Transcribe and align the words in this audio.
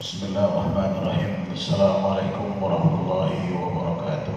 بسم 0.00 0.26
الله 0.26 0.44
الرحمن 0.44 0.90
الرحيم 1.02 1.32
السلام 1.52 1.98
عليكم 2.06 2.46
ورحمة 2.62 2.94
الله 3.02 3.32
وبركاته 3.62 4.36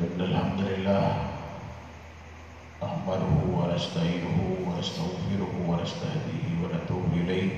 إن 0.00 0.18
الحمد 0.20 0.60
لله 0.60 1.04
نحمده 2.82 3.34
ونستعينه 3.58 4.38
ونستغفره 4.66 5.52
ونستهديه 5.68 6.46
ونتوب 6.62 7.04
إليه 7.20 7.50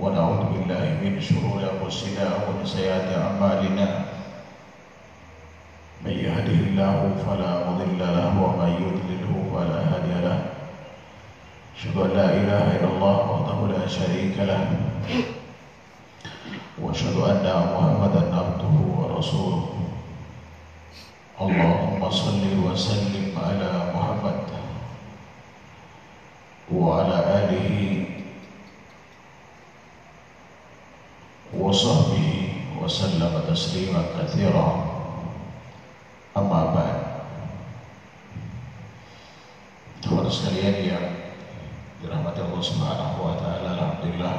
ونعوذ 0.00 0.40
بالله 0.54 0.84
من 1.02 1.12
شرور 1.20 1.58
أنفسنا 1.66 2.26
ومن 2.46 2.64
سيئات 2.66 3.08
أعمالنا 3.18 3.86
من 6.06 6.14
يهده 6.14 6.58
الله 6.70 6.96
فلا 7.26 7.52
مضل 7.70 7.98
له 8.00 8.30
ومن 8.42 8.70
يضلله 8.86 9.32
فلا 9.54 9.78
هادي 9.90 10.14
له 10.26 10.38
أشهد 11.80 11.96
أن 11.96 12.12
لا 12.12 12.28
إله 12.36 12.64
إلا 12.76 12.88
الله 12.92 13.16
وحده 13.32 13.58
لا 13.72 13.88
شريك 13.88 14.36
له 14.36 14.68
وأشهد 16.76 17.16
أن 17.16 17.46
محمدا 17.72 18.22
عبده 18.36 18.74
ورسوله. 19.00 19.64
اللهم 21.40 22.10
صل 22.10 22.44
وسلم 22.68 23.32
على 23.32 23.70
محمد 23.96 24.40
وعلى 26.68 27.16
آله 27.40 27.72
وصحبه 31.56 32.28
وسلم 32.76 33.32
تسليما 33.48 34.02
كثيرا. 34.20 34.68
أما 36.36 36.60
بعد 36.76 36.98
Teman 40.00 40.28
sekalian 40.32 40.76
yang 40.80 41.19
dirahmati 42.00 42.40
Allah 42.40 42.62
Subhanahu 42.64 43.16
wa 43.20 43.36
taala 43.36 43.76
alhamdulillah. 43.76 44.36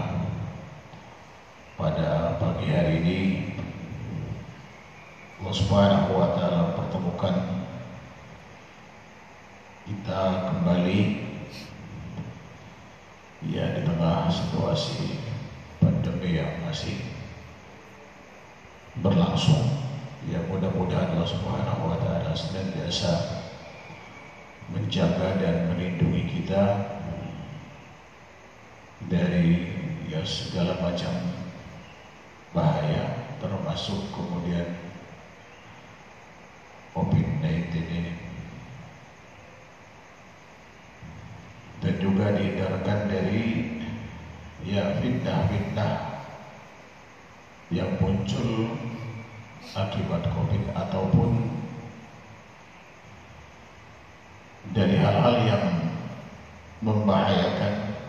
Pada 1.78 2.42
pagi 2.42 2.74
hari 2.74 2.94
ini 3.06 3.20
Allah 5.38 5.54
Subhanahu 5.54 6.10
wa 6.18 6.34
taala 6.34 6.74
pertemukan 6.74 7.38
kita 9.86 10.22
kembali 10.50 11.02
ya 13.46 13.78
di 13.78 13.82
tengah 13.86 14.26
situasi 14.34 15.22
pandemi 15.78 16.42
yang 16.42 16.66
masih 16.66 16.98
berlangsung. 19.06 19.86
Ya 20.26 20.42
mudah-mudahan 20.50 21.14
Allah 21.14 21.30
Subhanahu 21.30 21.94
wa 21.94 21.98
taala 22.02 22.34
senantiasa 22.34 23.46
menjaga 24.74 25.38
dan 25.38 25.70
melindungi 25.70 26.26
kita 26.42 26.91
dari 29.08 29.72
ya 30.12 30.22
segala 30.28 30.76
macam 30.84 31.14
bahaya 32.52 33.32
termasuk 33.40 34.12
kemudian 34.12 34.68
COVID-19 36.92 37.72
ini. 37.80 38.14
Dan 41.82 41.96
juga 41.98 42.36
dihindarkan 42.38 43.00
dari 43.10 43.46
ya 44.68 45.02
fitnah-fitnah 45.02 45.94
yang 47.74 47.98
muncul 47.98 48.78
akibat 49.72 50.28
COVID 50.28 50.64
ataupun 50.76 51.30
dari 54.76 55.00
hal-hal 55.00 55.36
yang 55.48 55.66
membahayakan 56.84 58.01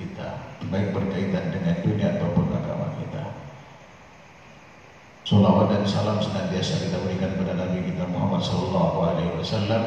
kita 0.00 0.56
baik 0.72 0.96
berkaitan 0.96 1.52
dengan 1.52 1.76
dunia 1.84 2.16
ataupun 2.16 2.48
agama 2.56 2.96
kita. 2.96 3.36
Salawat 5.28 5.68
dan 5.68 5.84
salam 5.84 6.18
senantiasa 6.18 6.88
kita 6.88 6.96
berikan 7.04 7.36
kepada 7.36 7.54
Nabi 7.54 7.84
kita 7.86 8.08
Muhammad 8.08 8.40
Sallallahu 8.40 8.98
Alaihi 9.04 9.36
Wasallam 9.36 9.84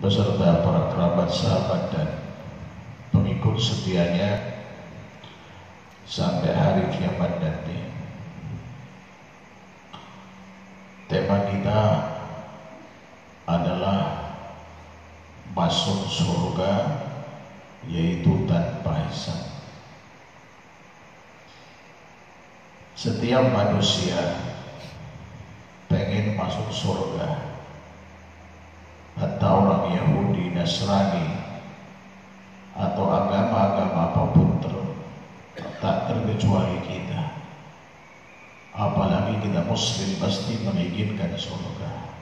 beserta 0.00 0.64
para 0.64 0.82
kerabat, 0.92 1.28
sahabat 1.30 1.82
dan 1.94 2.08
pengikut 3.12 3.60
setianya 3.60 4.60
sampai 6.08 6.52
hari 6.52 6.84
kiamat 6.96 7.38
nanti. 7.38 7.78
Tema 11.06 11.38
kita 11.46 11.80
adalah 13.46 14.26
masuk 15.54 16.02
surga 16.10 16.72
yaitu 17.90 18.46
tanpa 18.50 19.06
hisab. 19.06 19.46
Setiap 22.96 23.52
manusia 23.52 24.40
pengen 25.86 26.34
masuk 26.34 26.68
surga. 26.72 27.44
Hatta 29.16 29.48
orang 29.48 29.96
Yahudi, 29.96 30.52
Nasrani 30.52 31.46
atau 32.76 33.08
agama-agama 33.08 34.12
apa 34.12 34.22
pun 34.36 34.60
ter, 34.60 34.74
tak 35.80 36.12
terkecuali 36.12 36.76
kita. 36.84 37.32
Apalagi 38.76 39.40
kita 39.40 39.64
muslim 39.64 40.20
pasti 40.20 40.60
menginginkan 40.60 41.32
surga. 41.32 42.16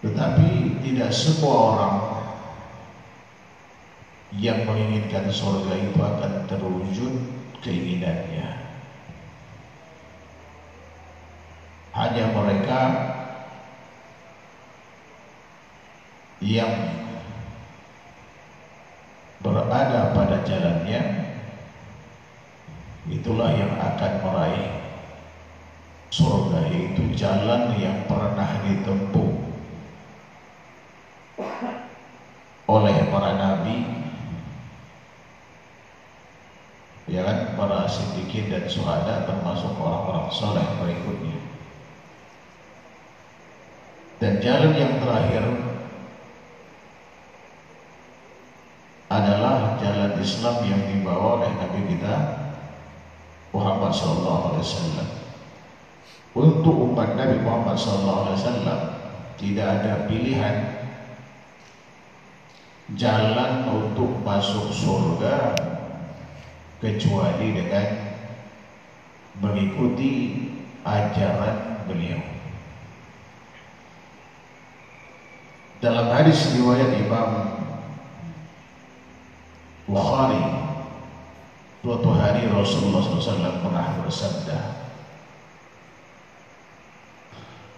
Tetapi 0.00 0.80
tidak 0.80 1.12
semua 1.12 1.56
orang 1.76 1.96
yang 4.38 4.62
menginginkan 4.62 5.26
surga 5.26 5.74
itu 5.74 5.98
akan 5.98 6.32
terwujud 6.46 7.14
keinginannya. 7.58 8.48
Hanya 11.90 12.24
mereka 12.30 12.80
yang 16.38 16.70
berada 19.42 20.14
pada 20.14 20.46
jalannya 20.46 21.02
itulah 23.10 23.50
yang 23.50 23.74
akan 23.74 24.12
meraih 24.22 24.68
surga 26.10 26.70
yaitu 26.70 27.02
jalan 27.16 27.74
yang 27.80 28.04
pernah 28.06 28.48
ditempuh 28.66 29.30
oleh 32.70 32.96
para 33.10 33.30
nabi 33.34 33.76
ya 37.10 37.26
kan 37.26 37.38
para 37.58 37.79
siddiqin 37.90 38.46
dan 38.46 38.70
suhada 38.70 39.26
termasuk 39.26 39.74
orang-orang 39.74 40.30
soleh 40.30 40.64
berikutnya. 40.78 41.36
Dan 44.22 44.38
jalan 44.38 44.72
yang 44.78 44.94
terakhir 45.02 45.44
adalah 49.10 49.74
jalan 49.82 50.12
Islam 50.22 50.56
yang 50.62 50.82
dibawa 50.86 51.42
oleh 51.42 51.50
Nabi 51.58 51.80
kita 51.90 52.14
Muhammad 53.50 53.90
Sallallahu 53.90 54.42
Alaihi 54.54 54.62
Wasallam. 54.62 55.08
Untuk 56.30 56.76
umat 56.94 57.18
Nabi 57.18 57.42
Muhammad 57.42 57.74
Sallallahu 57.74 58.20
Alaihi 58.22 58.38
Wasallam 58.38 58.80
tidak 59.34 59.66
ada 59.82 59.92
pilihan. 60.06 60.56
Jalan 62.94 63.66
untuk 63.70 64.20
masuk 64.22 64.70
surga 64.74 65.54
kecuali 66.80 67.52
dengan 67.52 67.88
mengikuti 69.40 70.12
ajaran 70.80 71.84
beliau. 71.84 72.20
Dalam 75.80 76.12
hadis 76.12 76.56
riwayat 76.56 76.92
Imam 77.00 77.56
Bukhari 79.88 80.44
suatu 81.80 82.12
hari 82.12 82.44
Rasulullah 82.52 83.00
SAW 83.00 83.64
pernah 83.64 83.96
bersabda 84.04 84.58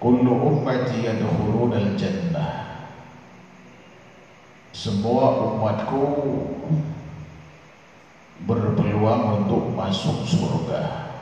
Kullu 0.02 0.34
ummati 0.34 1.06
yadkhuluna 1.06 1.78
al-jannah 1.78 2.52
Semua 4.74 5.38
umatku 5.38 6.02
berpeluang 8.46 9.44
untuk 9.44 9.70
masuk 9.78 10.26
surga. 10.26 11.12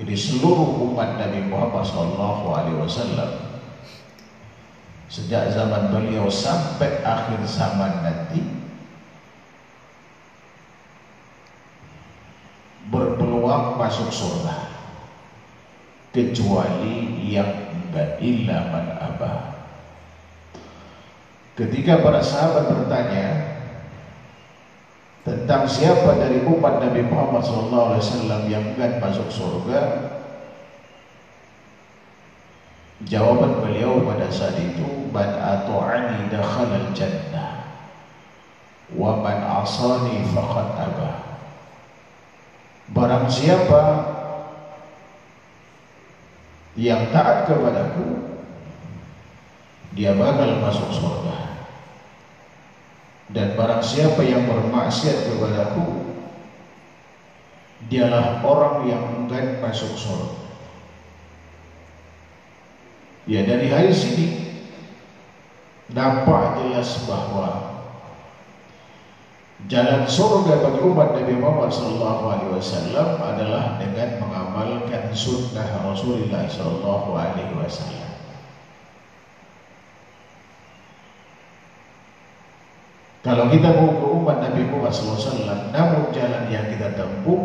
Jadi 0.00 0.14
seluruh 0.16 0.80
umat 0.90 1.20
Nabi 1.20 1.44
Muhammad 1.50 1.84
SAW 1.84 3.30
sejak 5.10 5.50
zaman 5.52 5.90
beliau 5.92 6.30
sampai 6.30 7.02
akhir 7.04 7.42
zaman 7.44 8.00
nanti 8.00 8.40
berpeluang 12.88 13.76
masuk 13.76 14.08
surga. 14.08 14.70
Kecuali 16.10 17.30
yang 17.30 17.70
enggak 17.70 18.18
abah 18.98 19.50
ketika 21.60 22.00
para 22.00 22.24
sahabat 22.24 22.72
bertanya 22.72 23.49
tentang 25.20 25.68
siapa 25.68 26.16
dari 26.16 26.40
umat 26.48 26.80
Nabi 26.80 27.04
Muhammad 27.04 27.44
SAW 27.44 28.48
yang 28.48 28.72
akan 28.72 28.92
masuk 29.04 29.28
surga, 29.28 29.80
jawaban 33.04 33.60
beliau 33.60 34.00
pada 34.08 34.32
saat 34.32 34.56
itu, 34.56 34.88
"Man 35.12 35.28
atu'ani 35.36 36.32
dakhala 36.32 36.88
al-jannah, 36.88 37.68
wa 38.96 39.20
man 39.20 39.38
asani 39.60 40.24
faqad 40.32 40.68
abah." 40.88 41.16
Barang 42.90 43.28
siapa 43.30 43.82
yang 46.74 47.12
taat 47.12 47.46
kepadaku, 47.46 48.24
dia 49.94 50.16
bakal 50.16 50.58
masuk 50.64 50.90
surga. 50.90 51.49
Dan 53.30 53.54
barang 53.54 53.82
siapa 53.86 54.26
yang 54.26 54.42
bermaksiat 54.50 55.30
kepadaku 55.30 56.02
Dialah 57.86 58.42
orang 58.42 58.90
yang 58.90 59.02
enggan 59.22 59.62
masuk 59.62 59.94
surga 59.94 60.38
Ya 63.30 63.46
dari 63.46 63.70
hari 63.70 63.94
sini 63.94 64.50
Nampak 65.94 66.58
jelas 66.58 67.06
bahwa 67.06 67.70
Jalan 69.70 70.08
surga 70.08 70.66
bagi 70.66 70.80
umat 70.88 71.20
Nabi 71.20 71.36
Muhammad 71.36 71.70
SAW 71.70 73.20
adalah 73.20 73.76
dengan 73.76 74.18
mengamalkan 74.24 75.12
sunnah 75.12 75.68
Rasulullah 75.84 76.48
SAW. 76.48 78.09
Kalau 83.20 83.52
kita 83.52 83.76
mau 83.76 84.00
ke 84.00 84.06
umat 84.16 84.40
Nabi 84.40 84.64
Muhammad 84.64 84.96
SAW, 84.96 85.68
namun 85.76 86.08
jalan 86.16 86.48
yang 86.48 86.64
kita 86.72 86.88
tempuh 86.96 87.40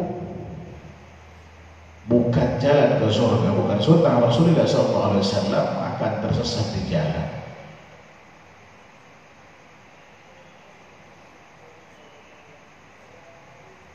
bukan 2.07 2.49
jalan 2.63 2.95
ke 2.95 3.07
surga, 3.11 3.49
bukan 3.51 3.79
sunnah 3.83 4.15
Rasulullah 4.15 4.63
SAW 4.63 5.75
akan 5.75 6.11
tersesat 6.23 6.71
di 6.71 6.81
jalan. 6.87 7.27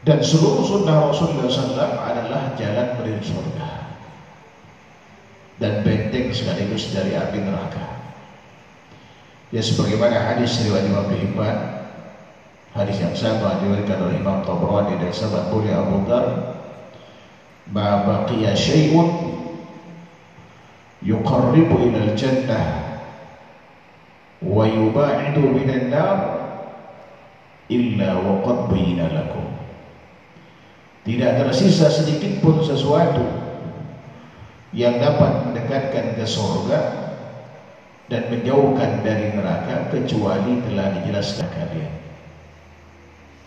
Dan 0.04 0.20
seluruh 0.20 0.64
sunnah 0.64 1.00
Rasulullah 1.00 1.48
SAW 1.48 1.96
adalah 1.96 2.52
jalan 2.60 2.88
menuju 2.92 3.24
surga 3.24 3.70
dan 5.56 5.80
benteng 5.80 6.28
sekaligus 6.36 6.92
dari 6.92 7.16
api 7.16 7.40
neraka. 7.40 8.09
Ya 9.50 9.58
sebagaimana 9.58 10.14
hadis 10.14 10.62
riwayat 10.62 10.86
Imam 10.86 11.10
Hibban 11.10 11.58
hadis 12.70 13.02
yang 13.02 13.18
sama 13.18 13.58
diriwayatkan 13.58 13.98
oleh 13.98 14.22
Imam 14.22 14.46
Tabrani 14.46 14.94
dari 15.02 15.10
sahabat 15.10 15.50
mulia 15.50 15.74
Abu 15.74 16.06
Dhar 16.06 16.54
ma 17.74 18.06
baqiya 18.06 18.54
syai'un 18.54 19.10
yuqarribu 21.02 21.82
ila 21.82 21.98
al-jannah 22.14 22.66
wa 24.38 24.64
yuba'idu 24.70 25.42
minan 25.50 25.90
nar 25.90 26.18
illa 27.66 28.22
wa 28.22 28.46
qad 28.46 28.58
bayyana 28.70 29.18
lakum. 29.18 29.50
Tidak 31.02 31.42
tersisa 31.42 31.90
sedikit 31.90 32.38
pun 32.38 32.62
sesuatu 32.62 33.26
yang 34.70 35.02
dapat 35.02 35.50
mendekatkan 35.50 36.14
ke 36.14 36.22
surga 36.22 37.09
dan 38.10 38.26
menjauhkan 38.26 39.06
dari 39.06 39.30
neraka 39.38 39.86
kecuali 39.94 40.58
telah 40.66 40.98
dijelaskan 40.98 41.46
kalian. 41.46 41.94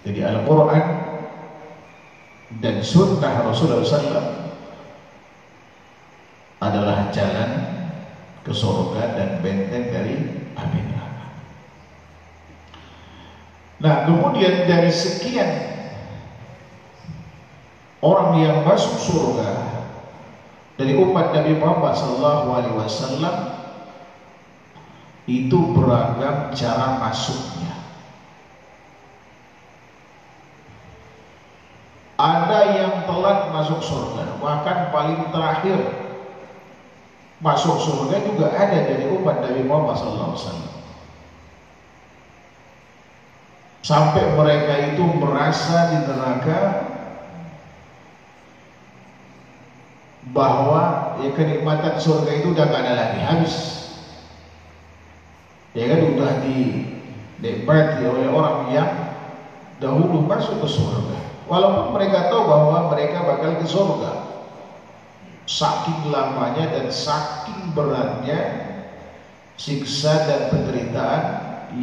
Jadi 0.07 0.19
Al-Quran 0.24 0.86
dan 2.63 2.80
Sunnah 2.80 3.44
Rasulullah 3.44 3.83
SAW 3.83 4.27
adalah 6.63 7.12
jalan 7.12 7.51
ke 8.48 8.51
surga 8.56 9.04
dan 9.19 9.30
benteng 9.44 9.92
dari 9.92 10.15
api 10.56 10.80
neraka. 10.80 11.27
Nah, 13.83 13.95
kemudian 14.07 14.63
dari 14.63 14.88
sekian 14.88 15.51
orang 18.00 18.39
yang 18.39 18.63
masuk 18.63 18.95
surga 18.95 19.51
dari 20.80 20.95
umat 20.95 21.36
Nabi 21.36 21.51
Muhammad 21.60 22.00
SAW 22.00 23.53
itu 25.24 25.60
beragam 25.72 26.52
cara 26.52 27.00
masuknya. 27.00 27.74
Ada 32.20 32.60
yang 32.78 32.94
telat 33.10 33.52
masuk 33.52 33.80
surga, 33.84 34.38
bahkan 34.40 34.94
paling 34.94 35.28
terakhir 35.34 35.80
masuk 37.44 37.75
surga 37.80 38.24
juga 38.24 38.48
ada 38.56 38.80
dari 38.88 39.12
umat 39.12 39.44
Nabi 39.44 39.62
Muhammad 39.68 39.96
SAW. 40.00 40.72
Sampai 43.84 44.31
mereka 44.31 44.96
itu 44.96 45.04
merasa 45.20 45.92
di 45.92 46.08
neraka 46.08 46.60
bahwa 50.31 51.20
ya 51.20 51.36
kenikmatan 51.36 52.00
surga 52.00 52.31
itu 52.31 52.56
udah 52.56 52.64
gak 52.72 52.80
ada 52.80 52.94
lagi 52.96 53.20
habis 53.20 53.83
ya 55.74 55.84
kan 55.90 56.00
sudah 56.06 56.31
dinikmati 56.46 58.02
oleh 58.06 58.28
orang 58.30 58.60
yang 58.70 58.92
dahulu 59.81 60.25
masuk 60.30 60.62
ke 60.62 60.68
surga. 60.70 61.20
Walaupun 61.50 61.98
mereka 61.98 62.31
tahu 62.31 62.48
bahwa 62.48 62.94
mereka 62.94 63.25
bakal 63.25 63.52
ke 63.60 63.68
surga. 63.68 64.12
Saking 65.44 66.08
lamanya 66.08 66.72
dan 66.72 66.88
saking 66.88 67.75
beratnya 67.75 68.40
siksa 69.60 70.24
dan 70.24 70.42
penderitaan 70.56 71.24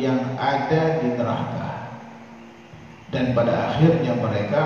yang 0.00 0.38
ada 0.40 1.04
di 1.04 1.12
neraka. 1.12 1.68
Dan 3.10 3.36
pada 3.36 3.74
akhirnya 3.74 4.16
mereka 4.16 4.64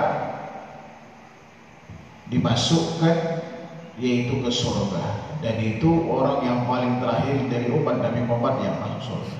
dimasukkan 2.29 3.41
yaitu 3.99 4.37
ke 4.39 4.51
surga 4.53 5.34
dan 5.43 5.55
itu 5.59 5.89
orang 6.07 6.39
yang 6.45 6.59
paling 6.69 7.01
terakhir 7.03 7.37
dari 7.51 7.67
umat 7.73 7.99
Nabi 7.99 8.21
Muhammad 8.23 8.55
yang 8.63 8.75
masuk 8.79 9.01
surga. 9.11 9.37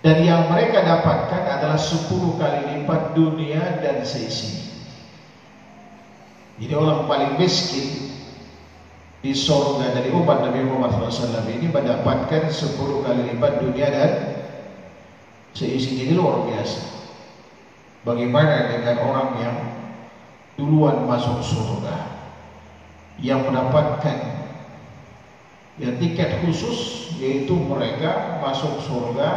Dan 0.00 0.16
yang 0.24 0.48
mereka 0.48 0.80
dapatkan 0.80 1.42
adalah 1.60 1.76
10 1.76 2.40
kali 2.40 2.60
lipat 2.72 3.12
dunia 3.12 3.84
dan 3.84 4.00
seisinya. 4.00 4.64
Jadi 6.56 6.72
orang 6.72 7.04
paling 7.04 7.32
miskin 7.36 8.16
di 9.20 9.36
surga 9.36 9.92
dari 9.92 10.08
umat 10.16 10.40
Nabi 10.40 10.64
Muhammad 10.64 11.12
SAW 11.12 11.44
ini 11.44 11.68
mendapatkan 11.68 12.48
10 12.48 13.04
kali 13.04 13.20
lipat 13.36 13.52
dunia 13.60 13.86
dan 13.92 14.12
seisinya 15.52 16.08
ini 16.08 16.14
luar 16.16 16.48
biasa. 16.48 16.80
Bagaimana 18.00 18.72
dengan 18.72 18.96
orang 19.04 19.28
yang 19.44 19.56
duluan 20.56 21.04
masuk 21.04 21.44
surga 21.44 22.08
yang 23.20 23.44
mendapatkan 23.44 24.39
ya 25.80 25.90
tiket 25.96 26.44
khusus 26.44 27.10
yaitu 27.16 27.56
mereka 27.56 28.38
masuk 28.44 28.78
surga 28.84 29.30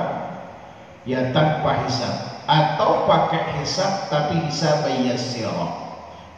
ya 1.07 1.31
tanpa 1.31 1.87
hisab. 1.87 2.15
Atau 2.43 3.07
pakai 3.07 3.63
hisab 3.63 4.11
tapi 4.11 4.43
hisab 4.51 4.83
yasir 5.07 5.47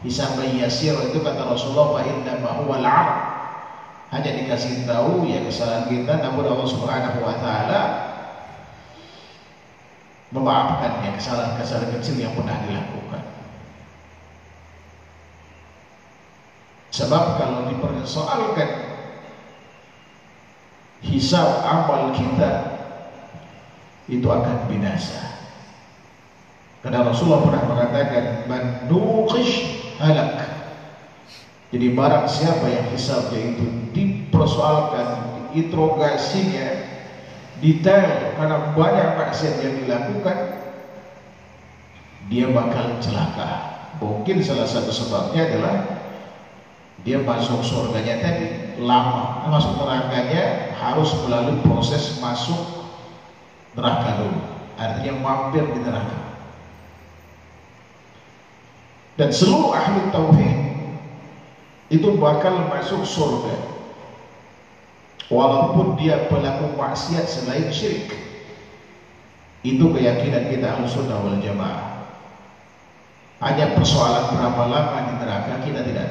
hisab 0.06 0.38
yasir 0.38 0.94
itu 1.10 1.18
kata 1.18 1.50
Rasulullah 1.50 1.98
wa 1.98 2.00
inna 2.06 2.38
huwa 2.62 2.78
hanya 4.14 4.30
dikasih 4.38 4.86
tahu 4.86 5.26
ya 5.26 5.42
kesalahan 5.42 5.90
kita 5.90 6.22
namun 6.22 6.46
Allah 6.46 6.68
Subhanahu 6.70 7.18
wa 7.26 7.34
taala 7.42 7.82
memaafkan 10.30 11.02
ya 11.02 11.10
kesalahan-kesalahan 11.18 11.90
kecil 11.98 12.22
yang 12.22 12.34
pernah 12.38 12.54
dilakukan. 12.62 13.22
Sebab 16.94 17.24
kalau 17.42 17.66
dipersoalkan 17.66 18.85
hisab 21.10 21.62
amal 21.62 22.14
kita 22.14 22.76
itu 24.06 24.26
akan 24.26 24.70
binasa. 24.70 25.26
Karena 26.82 27.02
Rasulullah 27.02 27.42
pernah 27.42 27.64
mengatakan 27.66 28.24
man 28.46 28.64
nuqish 28.86 29.82
halak. 29.98 30.46
Jadi 31.74 31.86
barang 31.90 32.26
siapa 32.30 32.66
yang 32.70 32.86
hisabnya 32.94 33.58
itu 33.58 33.66
dipersoalkan, 33.90 35.06
interogasinya 35.58 36.94
detail 37.58 38.38
karena 38.38 38.70
banyak 38.78 39.08
maksiat 39.18 39.54
yang 39.66 39.74
dilakukan, 39.82 40.38
dia 42.30 42.46
bakal 42.54 43.02
celaka. 43.02 43.50
Mungkin 43.98 44.44
salah 44.46 44.68
satu 44.68 44.94
sebabnya 44.94 45.42
adalah 45.50 45.76
dia 47.02 47.18
masuk 47.18 47.66
surganya 47.66 48.22
tadi 48.22 48.78
lama 48.78 49.35
masuk 49.48 49.78
nerakanya 49.80 50.74
harus 50.76 51.10
melalui 51.24 51.58
proses 51.64 52.18
masuk 52.22 52.58
neraka 53.76 54.22
dulu. 54.22 54.40
Artinya 54.76 55.12
mampir 55.20 55.64
di 55.72 55.80
neraka. 55.80 56.18
Dan 59.16 59.32
seluruh 59.32 59.72
ahli 59.72 60.12
tauhid 60.12 60.58
itu 61.88 62.08
bakal 62.20 62.68
masuk 62.68 63.02
surga. 63.06 63.56
Walaupun 65.26 65.98
dia 65.98 66.30
pelaku 66.30 66.76
maksiat 66.78 67.26
selain 67.26 67.66
syirik. 67.72 68.14
Itu 69.66 69.90
keyakinan 69.90 70.52
kita 70.52 70.78
ahli 70.78 70.86
sunnah 70.86 71.18
wal 71.18 71.40
jamaah. 71.42 72.06
Hanya 73.42 73.74
persoalan 73.74 74.32
berapa 74.32 74.62
lama 74.70 74.98
di 75.10 75.14
neraka 75.18 75.54
kita 75.66 75.80
tidak. 75.82 76.05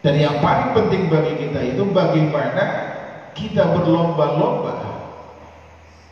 Dan 0.00 0.16
yang 0.16 0.40
paling 0.40 0.72
penting 0.72 1.12
bagi 1.12 1.36
kita 1.36 1.60
itu 1.76 1.84
bagaimana 1.92 2.64
kita 3.36 3.68
berlomba-lomba 3.76 4.80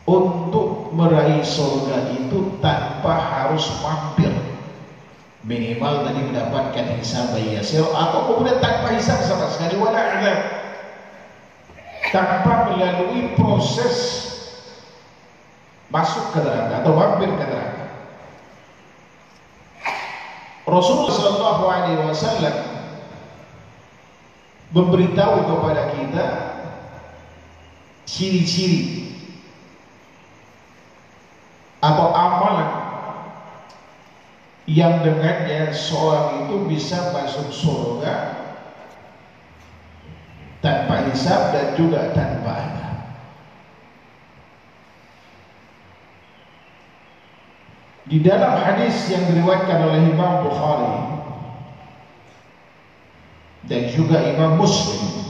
untuk 0.09 0.93
meraih 0.93 1.41
surga 1.45 2.17
itu 2.17 2.61
tanpa 2.61 3.17
harus 3.17 3.65
mampir. 3.81 4.33
Minimal 5.49 6.05
tadi 6.05 6.21
mendapatkan 6.21 7.01
hisab 7.01 7.33
yasir 7.41 7.85
atau 7.89 8.37
kemudian 8.37 8.61
tanpa 8.61 8.93
hisab 8.93 9.21
sama 9.25 9.49
sekali. 9.49 9.81
Wala 9.81 10.21
azab 10.21 10.39
tanpa 12.13 12.73
melalui 12.73 13.33
proses 13.37 13.97
masuk 15.89 16.37
ke 16.37 16.45
neraka 16.45 16.85
atau 16.85 16.93
mampir 16.93 17.33
ke 17.33 17.45
neraka. 17.49 17.85
Rasulullah 20.69 21.17
Shallallahu 21.17 21.65
Alaihi 21.65 22.01
Wasallam 22.05 22.68
memberitahu 24.69 25.37
kepada 25.49 25.83
kita 25.97 26.29
ciri-ciri 28.05 29.09
atau 31.81 32.11
amalan 32.13 32.71
yang 34.69 35.01
dengannya 35.01 35.73
seorang 35.73 36.45
itu 36.45 36.57
bisa 36.69 37.17
masuk 37.17 37.49
surga 37.49 38.17
tanpa 40.61 41.09
hisab 41.09 41.57
dan 41.57 41.73
juga 41.73 42.13
tanpa 42.13 42.53
adab. 42.53 42.97
Di 48.09 48.21
dalam 48.25 48.61
hadis 48.61 49.09
yang 49.09 49.25
diriwayatkan 49.33 49.79
oleh 49.85 50.01
Imam 50.13 50.49
Bukhari 50.49 51.08
dan 53.69 53.89
juga 53.93 54.25
Imam 54.25 54.57
Muslim. 54.57 55.29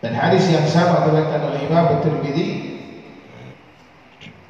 Dan 0.00 0.16
hadis 0.16 0.48
yang 0.48 0.64
sama 0.64 1.04
diriwayatkan 1.04 1.44
oleh 1.44 1.60
Imam 1.68 2.00
Tirmidzi 2.00 2.70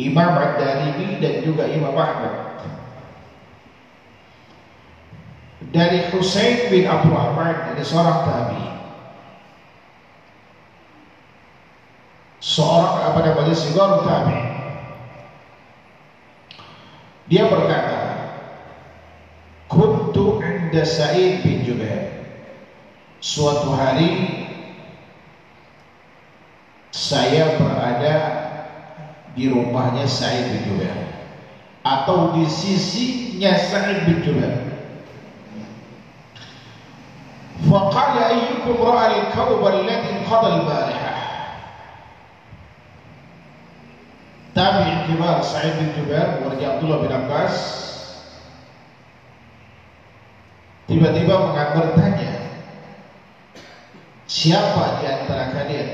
Imam 0.00 0.33
Ad-Darimi 0.33 1.21
dan 1.21 1.45
juga 1.45 1.69
Imam 1.69 1.92
Ahmad. 1.92 2.64
Dari 5.71 6.09
Husain 6.11 6.73
bin 6.73 6.88
Abu 6.88 7.12
Ahmad 7.12 7.71
dari 7.71 7.85
seorang 7.85 8.19
tabi. 8.25 8.64
Seorang 12.40 13.12
apa 13.12 13.19
namanya 13.28 13.54
sigar 13.54 14.00
tabi. 14.02 14.40
Dia 17.28 17.47
berkata 17.47 18.00
inda 20.70 20.86
Sa'id 20.86 21.42
bin 21.42 21.66
Jubair. 21.66 22.30
Suatu 23.18 23.74
hari 23.74 24.46
saya 26.94 27.58
berada 27.58 28.16
di 29.34 29.50
rumahnya 29.50 30.06
Sa'id 30.06 30.46
bin 30.46 30.62
Jubair 30.70 31.10
atau 31.82 32.38
di 32.38 32.46
sisinya 32.46 33.58
Sa'id 33.58 34.06
bin 34.06 34.22
Jubair. 34.22 34.62
Faqala 37.66 38.30
ayyukum 38.30 38.78
ra'a 38.78 39.26
al-kawb 39.26 39.66
alladhi 39.66 40.22
qada 40.22 40.48
al-barihah. 40.54 41.18
Tabi'in 44.54 44.98
kibar 45.10 45.42
Sa'id 45.42 45.82
bin 45.82 45.90
Jubair 45.98 46.46
warga 46.46 46.78
Abdullah 46.78 46.98
bin 47.02 47.10
Abbas 47.10 47.54
tiba-tiba 50.90 51.54
bertanya 51.54 52.50
siapa 54.26 54.99
di 54.99 55.04
antara 55.06 55.54
kalian? 55.54 55.90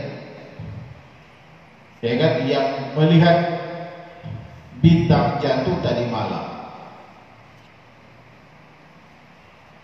Ya 2.00 2.12
kan 2.17 2.35
yang 2.49 2.69
melihat 2.97 3.38
bintang 4.81 5.37
jatuh 5.45 5.76
tadi 5.85 6.09
malam. 6.09 6.45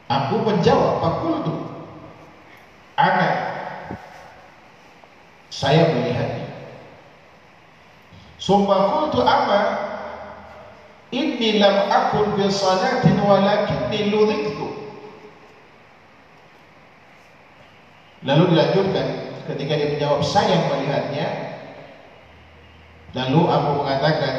Aku 0.08 0.44
menjawab 0.44 1.00
aku 1.00 1.28
itu 1.40 1.54
anak 3.00 3.36
saya 5.48 5.88
melihatnya. 5.92 6.52
Summa 8.36 8.92
qultu 8.92 9.24
amma 9.24 9.60
inni 11.14 11.56
lam 11.62 11.88
akun 11.88 12.36
bi 12.36 12.50
salatin 12.52 13.24
walakinni 13.24 14.12
ludhiktu 14.12 14.61
Lalu 18.22 18.54
dilanjutkan 18.54 19.06
ketika 19.50 19.72
dia 19.74 19.88
menjawab 19.90 20.22
saya 20.22 20.70
melihatnya. 20.70 21.26
Lalu 23.12 23.40
aku 23.44 23.70
mengatakan 23.84 24.34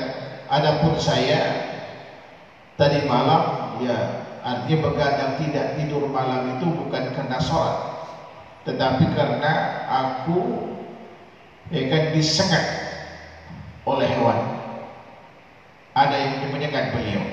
Adapun 0.49 0.97
saya 0.97 1.69
Tadi 2.73 3.05
malam 3.05 3.77
ya 3.85 4.23
Artinya 4.43 4.91
begadang 4.91 5.39
tidak 5.39 5.79
tidur 5.79 6.11
malam 6.11 6.59
itu 6.59 6.67
bukan 6.67 7.15
karena 7.15 7.39
sholat. 7.39 7.79
Tetapi 8.67 9.15
karena 9.15 9.53
aku 9.87 10.67
ya 11.71 11.87
kan 11.87 12.11
disengat 12.11 12.65
oleh 13.87 14.03
hewan. 14.03 14.39
Ada 15.95 16.15
yang 16.19 16.51
menyengat 16.51 16.91
beliau. 16.91 17.23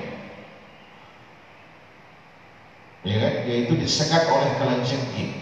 Ya 3.03 3.15
kan? 3.19 3.33
Yaitu 3.43 3.75
disengat 3.75 4.31
oleh 4.31 4.47
kalajengking 4.55 5.40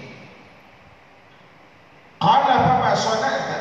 Qala 2.20 2.56
fama 2.68 2.92
sana'ta 3.00 3.60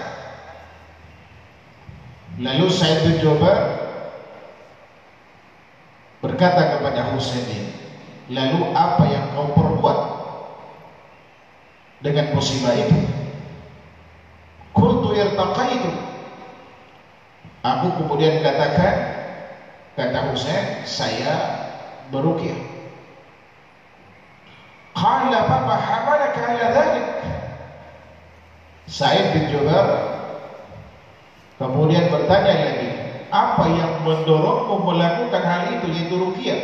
Lalu 2.42 2.66
Said 2.74 3.06
bin 3.06 3.22
Jubair 3.22 3.66
berkata 6.18 6.78
kepada 6.78 7.14
Husain 7.14 7.70
Lalu 8.28 8.60
apa 8.74 9.04
yang 9.08 9.24
kau 9.32 9.56
perbuat 9.56 9.98
dengan 12.04 12.36
musibah 12.36 12.76
itu? 12.76 12.98
Kultu 14.76 15.10
irtaqaitu. 15.16 15.90
Aku 17.64 17.86
kemudian 18.04 18.38
katakan 18.44 18.94
kata 19.98 20.30
Husain 20.30 20.86
saya 20.86 21.34
berukiah 22.14 22.54
Qala 24.94 25.46
fama 25.46 25.74
hamalaka 25.74 26.40
ala 26.42 26.66
dhalik 26.74 27.06
Said 28.88 29.36
bin 29.36 29.52
Jubair 29.52 30.16
kemudian 31.60 32.08
bertanya 32.08 32.54
lagi, 32.56 32.88
apa 33.28 33.64
yang 33.68 34.00
mendorongmu 34.00 34.80
melakukan 34.80 35.44
hal 35.44 35.62
itu 35.76 35.86
yaitu 35.92 36.16
ruqyah? 36.16 36.60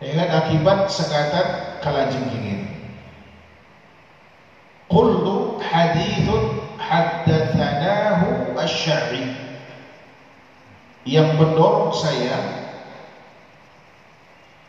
Dengan 0.00 0.28
akibat 0.32 0.88
sekatan 0.88 1.76
kalajengking 1.84 2.44
ini. 2.48 2.66
Qultu 4.88 5.60
hadithun 5.60 6.64
haddatsanahu 6.80 8.56
asy-Syafi'i. 8.56 9.36
Yang 11.04 11.28
mendorong 11.36 11.92
saya 11.92 12.40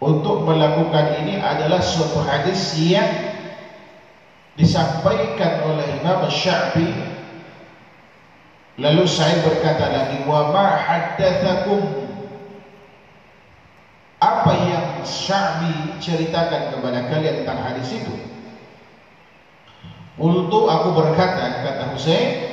untuk 0.03 0.43
melakukan 0.43 1.23
ini 1.23 1.39
adalah 1.39 1.79
suatu 1.79 2.19
hadis 2.27 2.75
yang 2.75 3.30
disampaikan 4.61 5.65
oleh 5.65 5.97
Imam 5.97 6.29
Syafi'i. 6.29 7.09
Lalu 8.77 9.03
saya 9.09 9.41
berkata 9.41 9.89
lagi 9.89 10.21
wa 10.29 10.53
ma 10.53 10.77
haddatsakum? 10.77 11.81
Apa 14.21 14.53
yang 14.69 15.01
Syafi'i 15.01 15.97
ceritakan 15.97 16.77
kepada 16.77 17.09
kalian 17.09 17.41
tentang 17.41 17.59
hadis 17.65 17.89
itu? 17.89 18.13
Untuk 20.21 20.69
aku 20.69 20.93
berkata 20.93 21.65
kata 21.65 21.97
Husain 21.97 22.51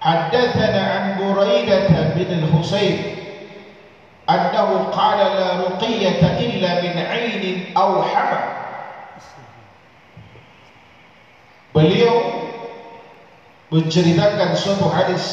Haddatsana 0.00 0.80
an 0.84 1.04
Buraidah 1.16 2.12
bin 2.16 2.28
al-Husayn 2.28 3.16
annahu 4.28 4.92
qala 4.92 5.26
la 5.32 5.48
ruqiyata 5.64 6.40
illa 6.40 6.80
min 6.84 6.96
'ainin 6.96 7.72
aw 7.72 8.04
Beliau 11.74 12.14
menceritakan 13.74 14.54
suatu 14.54 14.86
hadis 14.94 15.26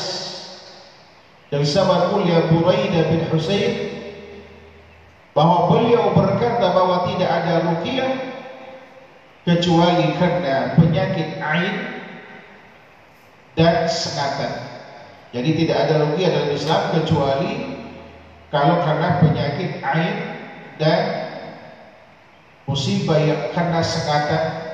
dari 1.53 1.61
sahabat 1.61 2.09
mulia 2.09 2.49
Buraidah 2.49 3.13
bin 3.13 3.29
Husain 3.29 3.93
bahwa 5.37 5.69
beliau 5.69 6.17
berkata 6.17 6.73
bahwa 6.73 7.05
tidak 7.13 7.29
ada 7.29 7.69
rukiah 7.69 8.09
kecuali 9.45 10.17
karena 10.17 10.73
penyakit 10.81 11.37
ain 11.37 11.75
dan 13.53 13.85
sengatan. 13.85 14.65
Jadi 15.37 15.49
tidak 15.61 15.77
ada 15.85 16.09
rukiah 16.09 16.29
dalam 16.33 16.57
Islam 16.57 16.81
kecuali 16.97 17.53
kalau 18.49 18.81
karena 18.81 19.21
penyakit 19.21 19.77
ain 19.85 20.15
dan 20.81 21.01
musibah 22.65 23.21
yang 23.21 23.53
karena 23.53 23.85
sengatan 23.85 24.70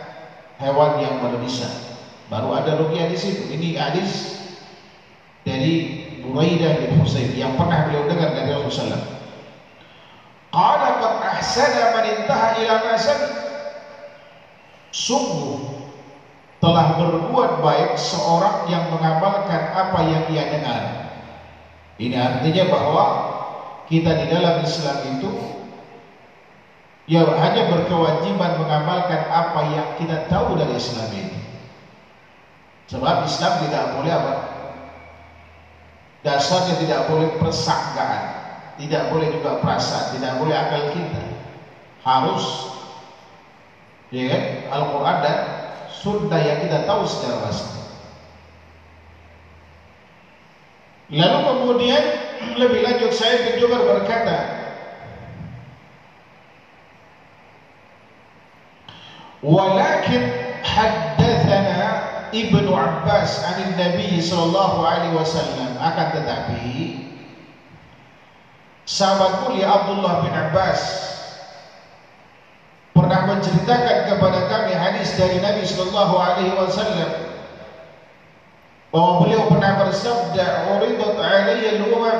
hewan 0.62 1.02
yang 1.02 1.22
berbisa. 1.22 1.70
Baru 2.28 2.52
ada 2.54 2.76
rukyah 2.76 3.08
di 3.08 3.18
situ. 3.18 3.48
Ini 3.48 3.80
hadis 3.80 4.42
dari 5.48 6.06
Buraidah 6.28 6.84
bin 6.84 7.00
Husayn 7.00 7.32
yang 7.40 7.56
pernah 7.56 7.88
beliau 7.88 8.04
dengar 8.12 8.36
dari 8.36 8.52
Rasulullah 8.52 9.18
Qala 10.52 11.00
qad 11.00 11.14
ahsana 11.24 11.84
man 11.96 12.06
intaha 12.08 12.48
ila 12.60 12.74
nasab. 12.88 13.20
Sungguh 14.92 15.78
telah 16.58 16.98
berbuat 16.98 17.62
baik 17.62 17.92
seorang 18.00 18.66
yang 18.72 18.90
mengamalkan 18.90 19.72
apa 19.78 20.00
yang 20.10 20.24
ia 20.34 20.46
dengar. 20.50 20.82
Ini 22.02 22.16
artinya 22.18 22.64
bahwa 22.74 23.06
kita 23.86 24.12
di 24.24 24.26
dalam 24.34 24.66
Islam 24.66 24.98
itu 25.16 25.32
Ya 27.08 27.24
hanya 27.24 27.72
berkewajiban 27.72 28.60
mengamalkan 28.60 29.32
apa 29.32 29.62
yang 29.72 29.88
kita 29.96 30.28
tahu 30.28 30.60
dari 30.60 30.76
Islam 30.76 31.08
ini. 31.16 31.40
Sebab 32.92 33.24
Islam 33.24 33.54
tidak 33.64 33.84
boleh 33.96 34.12
apa? 34.12 34.36
Dasarnya 36.28 36.76
tidak 36.84 37.08
boleh 37.08 37.32
persangkaan, 37.40 38.24
tidak 38.76 39.08
boleh 39.08 39.32
juga 39.32 39.64
perasaan, 39.64 40.20
tidak 40.20 40.36
boleh 40.36 40.56
akal 40.56 40.84
kita. 40.92 41.24
Harus 42.04 42.46
ya 44.12 44.28
kan? 44.28 44.44
Al-Quran 44.72 45.18
dan 45.24 45.38
Sunnah 45.88 46.42
yang 46.44 46.60
kita 46.68 46.84
tahu 46.84 47.08
secara 47.08 47.48
pasti. 47.48 47.80
Lalu 51.08 51.40
kemudian 51.40 52.04
lebih 52.62 52.84
lanjut 52.84 53.16
saya 53.16 53.56
juga 53.56 53.80
berkata, 53.80 54.57
Walakin 59.46 60.34
haddathana 60.65 62.29
Ibnu 62.34 62.74
Abbas 62.74 63.46
an 63.46 63.77
Nabi 63.77 64.17
Shallallahu 64.17 64.82
Alaihi 64.82 65.13
Wasallam. 65.13 65.77
Akan 65.77 66.08
tetapi 66.17 67.06
sahabat 68.88 69.46
mulia 69.46 69.67
Abdullah 69.70 70.25
bin 70.25 70.34
Abbas 70.34 70.82
pernah 72.98 73.29
menceritakan 73.29 74.10
kepada 74.10 74.39
kami 74.50 74.74
hadis 74.74 75.13
dari 75.15 75.38
Nabi 75.38 75.63
Shallallahu 75.63 76.15
Alaihi 76.17 76.58
Wasallam 76.58 77.12
bahwa 78.89 79.12
beliau 79.22 79.46
pernah 79.51 79.86
bersabda 79.86 80.74
uridat 80.74 81.20
alayya 81.20 81.77
al-umam 81.77 82.20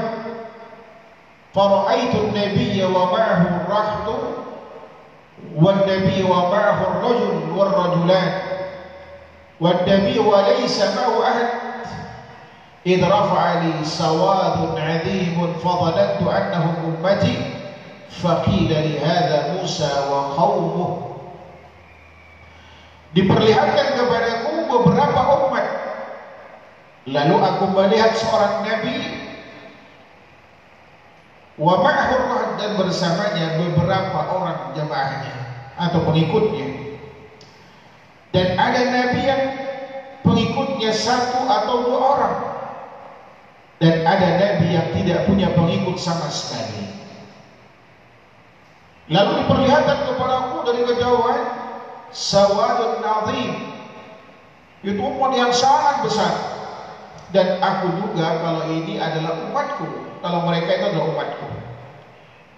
faraitu 1.56 2.30
an-nabiyya 2.30 2.92
wa 2.92 3.10
ma'ahu 3.10 3.48
rahtu 3.66 4.16
والنبي 5.58 6.24
ومعه 6.24 6.80
الرجل 6.88 7.36
والرجلان. 7.56 8.32
والنبي 9.62 10.20
وليس 10.20 10.78
معه 10.96 11.16
أحد. 11.28 11.50
إذ 12.88 13.04
رفع 13.04 13.44
لي 13.54 13.74
سواد 13.84 14.58
عظيم 14.80 15.38
فظننت 15.64 16.22
أنه 16.24 16.66
أمتي. 16.88 17.36
فقيل 18.18 18.72
لهذا 18.72 19.54
موسى 19.54 19.92
وقومه. 20.10 20.92
Diperlihatkan 23.14 23.88
kepadaku 23.98 24.54
beberapa 24.68 25.22
umat. 25.48 25.66
Lalu 27.08 27.36
aku 27.40 27.66
melihat 27.72 28.14
seorang 28.14 28.68
nabi. 28.68 29.00
Wa 31.58 31.82
dan 32.58 32.78
bersamanya 32.78 33.58
beberapa 33.58 34.20
orang 34.38 34.78
jemaahnya 34.78 35.37
atau 35.78 36.00
pengikutnya. 36.04 36.68
Dan 38.34 38.48
ada 38.60 38.82
nabi 38.92 39.22
yang 39.24 39.44
pengikutnya 40.26 40.92
satu 40.92 41.46
atau 41.48 41.76
dua 41.88 42.00
orang. 42.02 42.36
Dan 43.78 44.02
ada 44.04 44.28
nabi 44.42 44.68
yang 44.74 44.88
tidak 44.94 45.30
punya 45.30 45.54
pengikut 45.54 45.96
sama 46.02 46.28
sekali. 46.34 46.90
Lalu 49.08 49.46
diperlihatkan 49.46 49.98
kepadaku 50.12 50.58
dari 50.68 50.82
kejauhan 50.84 51.42
sawadun 52.12 53.00
nazim. 53.00 53.52
Itu 54.84 55.00
umat 55.00 55.32
yang 55.34 55.54
sangat 55.56 56.04
besar. 56.04 56.34
Dan 57.32 57.60
aku 57.60 57.92
juga 58.04 58.40
kalau 58.40 58.72
ini 58.72 59.00
adalah 59.00 59.52
umatku, 59.52 59.88
kalau 60.24 60.48
mereka 60.48 60.70
itu 60.80 60.86
adalah 60.96 61.08
umatku. 61.12 61.48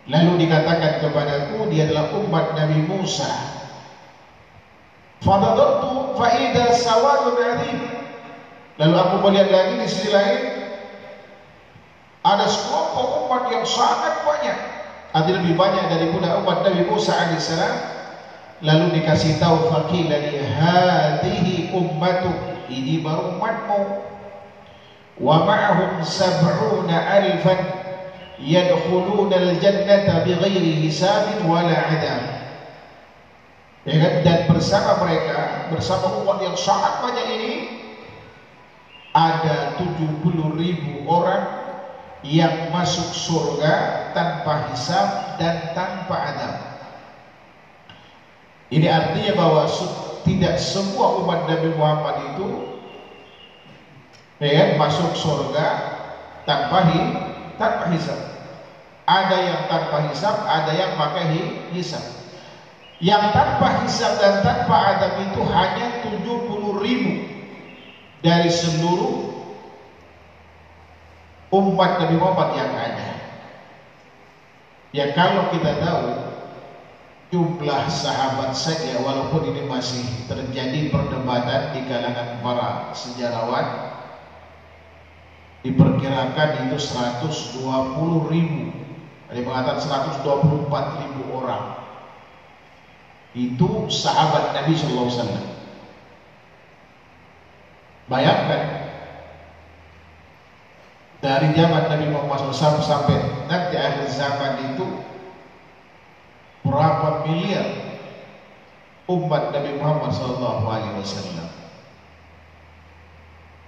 Lalu 0.10 0.42
dikatakan 0.42 1.06
kepadaku 1.06 1.70
dia 1.70 1.86
adalah 1.86 2.10
umat 2.18 2.58
Nabi 2.58 2.82
Musa. 2.90 3.30
Fadadattu 5.22 6.18
faida 6.18 6.74
sawadun 6.74 7.38
adzim. 7.38 7.80
Lalu 8.82 8.96
aku 8.98 9.16
melihat 9.30 9.50
lagi 9.54 9.74
di 9.78 9.86
sisi 9.86 10.10
lain 10.10 10.42
ada 12.26 12.50
sekelompok 12.50 13.30
umat 13.30 13.44
yang 13.54 13.62
sangat 13.62 14.26
banyak. 14.26 14.58
Ada 15.14 15.30
lebih 15.30 15.54
banyak 15.54 15.86
daripada 15.94 16.42
umat 16.42 16.66
Nabi 16.66 16.90
Musa 16.90 17.14
alaihissalam. 17.14 17.76
Lalu 18.66 18.86
dikasih 18.98 19.38
tahu 19.38 19.70
fakih 19.70 20.10
dari 20.10 20.42
hadhihi 20.42 21.70
ummatu 21.70 22.34
ini 22.66 23.06
baru 23.06 23.38
umatmu. 23.38 23.82
Wa 25.22 25.44
ma'hum 25.46 26.02
sab'una 26.02 26.98
alfan 26.98 27.89
yadkhulunal 28.44 29.60
jannata 29.60 30.24
bighairi 30.24 30.80
hisabin 30.84 31.44
wala 31.48 31.76
adab. 31.76 32.22
Ya 33.88 33.96
kan? 34.00 34.14
Dan 34.28 34.40
bersama 34.52 35.00
mereka, 35.04 35.72
bersama 35.72 36.20
umat 36.24 36.44
yang 36.44 36.56
sangat 36.60 37.00
banyak 37.00 37.28
ini 37.40 37.54
ada 39.16 39.80
70 39.80 40.60
ribu 40.60 41.08
orang 41.08 41.44
yang 42.22 42.70
masuk 42.76 43.16
surga 43.16 44.12
tanpa 44.12 44.70
hisab 44.72 45.40
dan 45.40 45.72
tanpa 45.72 46.16
adab. 46.36 46.56
Ini 48.70 48.86
artinya 48.86 49.34
bahwa 49.34 49.66
tidak 50.28 50.62
semua 50.62 51.26
umat 51.26 51.50
Nabi 51.50 51.74
Muhammad 51.74 52.16
itu 52.36 52.50
ya, 54.44 54.52
kan? 54.54 54.70
masuk 54.78 55.12
surga 55.18 55.68
tanpa 56.46 56.86
tanpa 57.58 57.86
hisab. 57.90 58.29
Ada 59.10 59.38
yang 59.42 59.62
tanpa 59.66 60.06
hisab, 60.14 60.46
ada 60.46 60.70
yang 60.70 60.94
pakai 60.94 61.34
hisab. 61.74 62.06
Yang 63.02 63.34
tanpa 63.34 63.82
hisab 63.82 64.22
dan 64.22 64.46
tanpa 64.46 64.76
adab 64.94 65.18
itu 65.26 65.42
hanya 65.50 66.06
70 66.06 66.86
ribu 66.86 67.14
dari 68.22 68.54
seluruh 68.54 69.34
umat 71.50 72.06
Nabi 72.06 72.16
Muhammad 72.22 72.50
yang 72.54 72.70
ada. 72.70 73.10
Ya 74.94 75.06
kalau 75.18 75.50
kita 75.58 75.82
tahu 75.82 76.06
jumlah 77.34 77.90
sahabat 77.90 78.54
saja 78.54 79.02
walaupun 79.02 79.54
ini 79.54 79.66
masih 79.66 80.06
terjadi 80.30 80.90
perdebatan 80.94 81.78
di 81.78 81.82
kalangan 81.86 82.42
para 82.42 82.90
sejarawan 82.98 83.90
diperkirakan 85.62 86.70
itu 86.70 86.78
120 86.78 88.34
ribu 88.34 88.89
ada 89.30 89.46
mengatakan 89.46 89.82
124 90.26 91.02
ribu 91.06 91.22
orang. 91.38 91.86
Itu 93.38 93.86
sahabat 93.94 94.58
Nabi 94.58 94.74
Shallallahu 94.74 95.10
Alaihi 95.14 95.46
Bayangkan. 98.10 98.64
Dari 101.20 101.52
zaman 101.52 101.92
Nabi 101.92 102.06
Muhammad 102.10 102.56
SAW 102.56 102.80
sampai 102.80 103.20
nanti 103.52 103.76
akhir 103.76 104.08
zaman 104.08 104.72
itu 104.72 104.88
berapa 106.64 107.28
miliar 107.28 107.68
umat 109.12 109.52
Nabi 109.52 109.72
Muhammad 109.78 110.16
SAW 110.16 110.64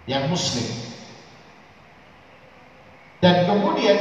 yang 0.09 0.31
Muslim. 0.31 0.67
Dan 3.21 3.45
kemudian 3.45 3.99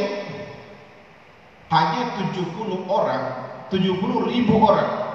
hanya 1.70 2.02
70 2.18 2.90
orang 2.90 3.50
70 3.70 4.34
ribu 4.34 4.54
orang. 4.58 5.08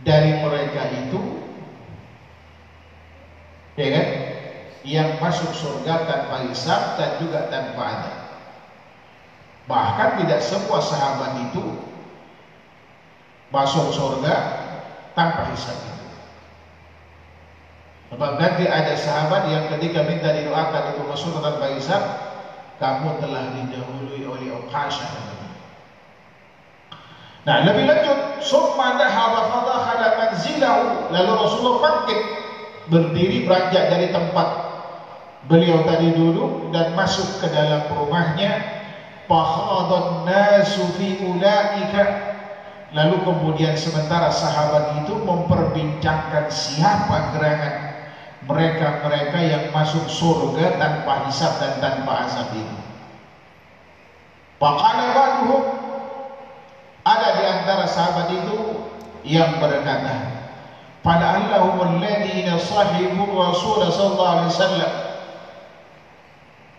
Dari 0.00 0.40
mereka 0.40 0.82
itu 0.96 1.20
ya 3.76 3.88
kan? 3.96 4.06
Yang 4.80 5.08
masuk 5.20 5.52
surga 5.52 6.08
tanpa 6.08 6.48
hisab 6.48 6.96
dan 6.96 7.10
juga 7.20 7.48
tanpa 7.52 7.84
ada. 7.84 8.12
bahkan 9.68 10.18
tidak 10.18 10.42
semua 10.42 10.82
sahabat 10.82 11.46
itu 11.46 11.62
masuk 13.54 13.92
surga 13.94 14.34
tanpa 15.14 15.46
hisab 15.54 15.78
itu. 15.78 16.06
Sebab 18.10 18.34
ada 18.40 18.94
sahabat 18.98 19.46
yang 19.46 19.70
ketika 19.78 20.02
minta 20.10 20.34
didoakan 20.34 20.96
untuk 20.96 21.06
masuk 21.06 21.38
tanpa 21.38 21.70
hisab 21.78 22.02
kamu 22.80 23.20
telah 23.20 23.52
didahului 23.52 24.24
oleh 24.24 24.56
Uqasha 24.56 25.28
Nah, 27.40 27.64
lebih 27.64 27.88
lanjut, 27.88 28.44
summa 28.44 29.00
dahaba 29.00 29.48
fadakhala 29.48 30.08
manzilahu. 30.20 31.08
Lalu 31.08 31.30
Rasulullah 31.40 31.80
bangkit 31.80 32.20
berdiri 32.92 33.48
beranjak 33.48 33.88
dari 33.88 34.12
tempat 34.12 34.48
beliau 35.48 35.80
tadi 35.88 36.12
duduk 36.12 36.68
dan 36.68 36.92
masuk 36.92 37.40
ke 37.40 37.48
dalam 37.48 37.88
rumahnya. 37.96 38.60
Fahadan 39.24 40.28
nasu 40.28 40.84
fi 41.00 41.16
ulaika. 41.24 42.28
Lalu 42.92 43.24
kemudian 43.24 43.72
sementara 43.72 44.28
sahabat 44.28 45.00
itu 45.00 45.16
memperbincangkan 45.24 46.52
siapa 46.52 47.32
gerangan 47.32 47.89
mereka-mereka 48.50 49.38
yang 49.38 49.64
masuk 49.70 50.10
surga 50.10 50.74
tanpa 50.74 51.30
hisab 51.30 51.62
dan 51.62 51.78
tanpa 51.78 52.26
azab 52.26 52.50
itu. 52.50 52.76
Faqala 54.58 55.14
ba'duhum 55.14 55.62
ada 57.06 57.28
di 57.38 57.44
antara 57.48 57.86
sahabat 57.88 58.28
itu 58.34 58.58
yang 59.24 59.56
berkata, 59.62 60.44
"Pada 61.00 61.40
Allahumul 61.40 62.02
ladina 62.02 62.60
sahibu 62.60 63.24
Rasul 63.30 63.88
sallallahu 63.88 64.32
alaihi 64.36 64.52
wasallam." 64.52 64.92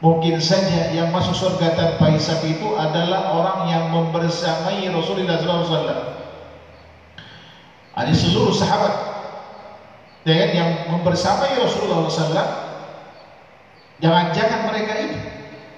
Mungkin 0.01 0.41
saja 0.41 0.89
yang 0.93 1.13
masuk 1.13 1.38
surga 1.38 1.77
tanpa 1.77 2.10
hisab 2.13 2.41
itu 2.41 2.73
adalah 2.73 3.38
orang 3.38 3.60
yang 3.69 3.86
membersamai 3.93 4.89
Rasulullah 4.89 5.38
sallallahu 5.38 5.62
alaihi 5.62 5.73
wasallam. 5.73 6.01
Ada 7.91 8.13
seluruh 8.13 8.55
sahabat 8.55 9.11
dengan 10.21 10.49
yang 10.53 10.69
membersamai 10.93 11.57
Rasulullah 11.57 12.05
SAW 12.05 12.71
Jangan-jangan 14.01 14.62
mereka 14.73 14.93
itu 14.97 15.17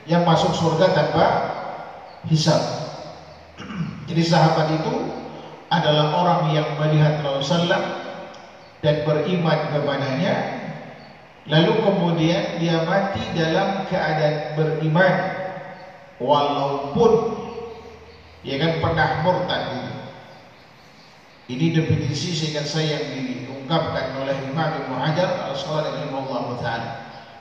yang 0.08 0.24
masuk 0.24 0.56
surga 0.56 0.96
tanpa 0.96 1.26
hisab. 2.32 2.64
Jadi 4.08 4.24
sahabat 4.24 4.80
itu 4.80 5.12
adalah 5.68 6.16
orang 6.16 6.42
yang 6.56 6.68
melihat 6.80 7.20
Rasulullah 7.20 8.00
dan 8.80 9.04
beriman 9.04 9.60
kepadanya. 9.76 10.36
Lalu 11.52 11.84
kemudian 11.84 12.64
dia 12.64 12.88
mati 12.88 13.20
dalam 13.36 13.84
keadaan 13.92 14.56
beriman. 14.56 15.16
Walaupun 16.24 17.12
ya 18.48 18.56
kan 18.56 18.80
pernah 18.80 19.08
murtad 19.28 19.62
itu. 19.76 19.92
Ini 21.52 21.76
definisi 21.76 22.32
seingat 22.32 22.64
saya 22.64 23.04
yang 23.04 23.12
diungkapkan 23.64 24.20
oleh 24.20 24.36
Imam 24.52 24.76
Ibnu 24.76 24.96
Hajar 25.00 25.48
Al-Asqalani 25.48 26.04
rahimahullah 26.04 26.60
taala. 26.60 26.90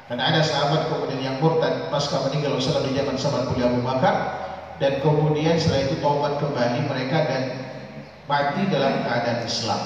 Karena 0.07 0.23
ada 0.31 0.41
sahabat 0.47 0.87
kemudian 0.87 1.19
yang 1.19 1.37
murtad 1.43 1.91
pasca 1.91 2.23
meninggal 2.31 2.63
Rasulullah 2.63 2.87
di 2.87 2.95
zaman 2.95 3.19
sahabat 3.19 3.51
Abu 3.59 3.81
Bakar. 3.83 4.15
Dan 4.79 5.03
kemudian 5.03 5.59
setelah 5.59 5.91
itu 5.91 5.99
taubat 5.99 6.39
kembali 6.39 6.87
mereka 6.87 7.19
dan 7.27 7.43
mati 8.31 8.63
dalam 8.71 9.03
keadaan 9.03 9.43
Islam. 9.43 9.83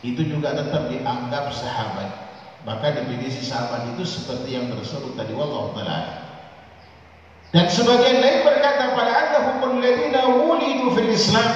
Itu 0.00 0.24
juga 0.24 0.56
tetap 0.56 0.88
dianggap 0.88 1.52
sahabat. 1.52 2.08
Maka 2.64 2.96
definisi 2.96 3.44
sahabat 3.44 3.84
itu 3.96 4.04
seperti 4.08 4.56
yang 4.56 4.72
tersebut 4.72 5.12
tadi 5.12 5.36
wallahu 5.36 5.76
taala 5.76 6.28
dan 7.50 7.66
sebagian 7.66 8.22
lain 8.22 8.46
berkata 8.46 8.94
pada 8.94 9.10
annahum 9.10 9.74
alladziina 9.74 10.22
wulidu 10.38 10.94
fil 10.94 11.10
Islam 11.10 11.50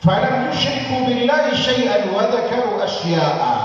yushriku 0.00 1.04
billahi 1.04 1.52
syai'an 1.52 2.08
wa 2.16 2.24
dzakaru 2.32 2.80
asya'a 2.80 3.56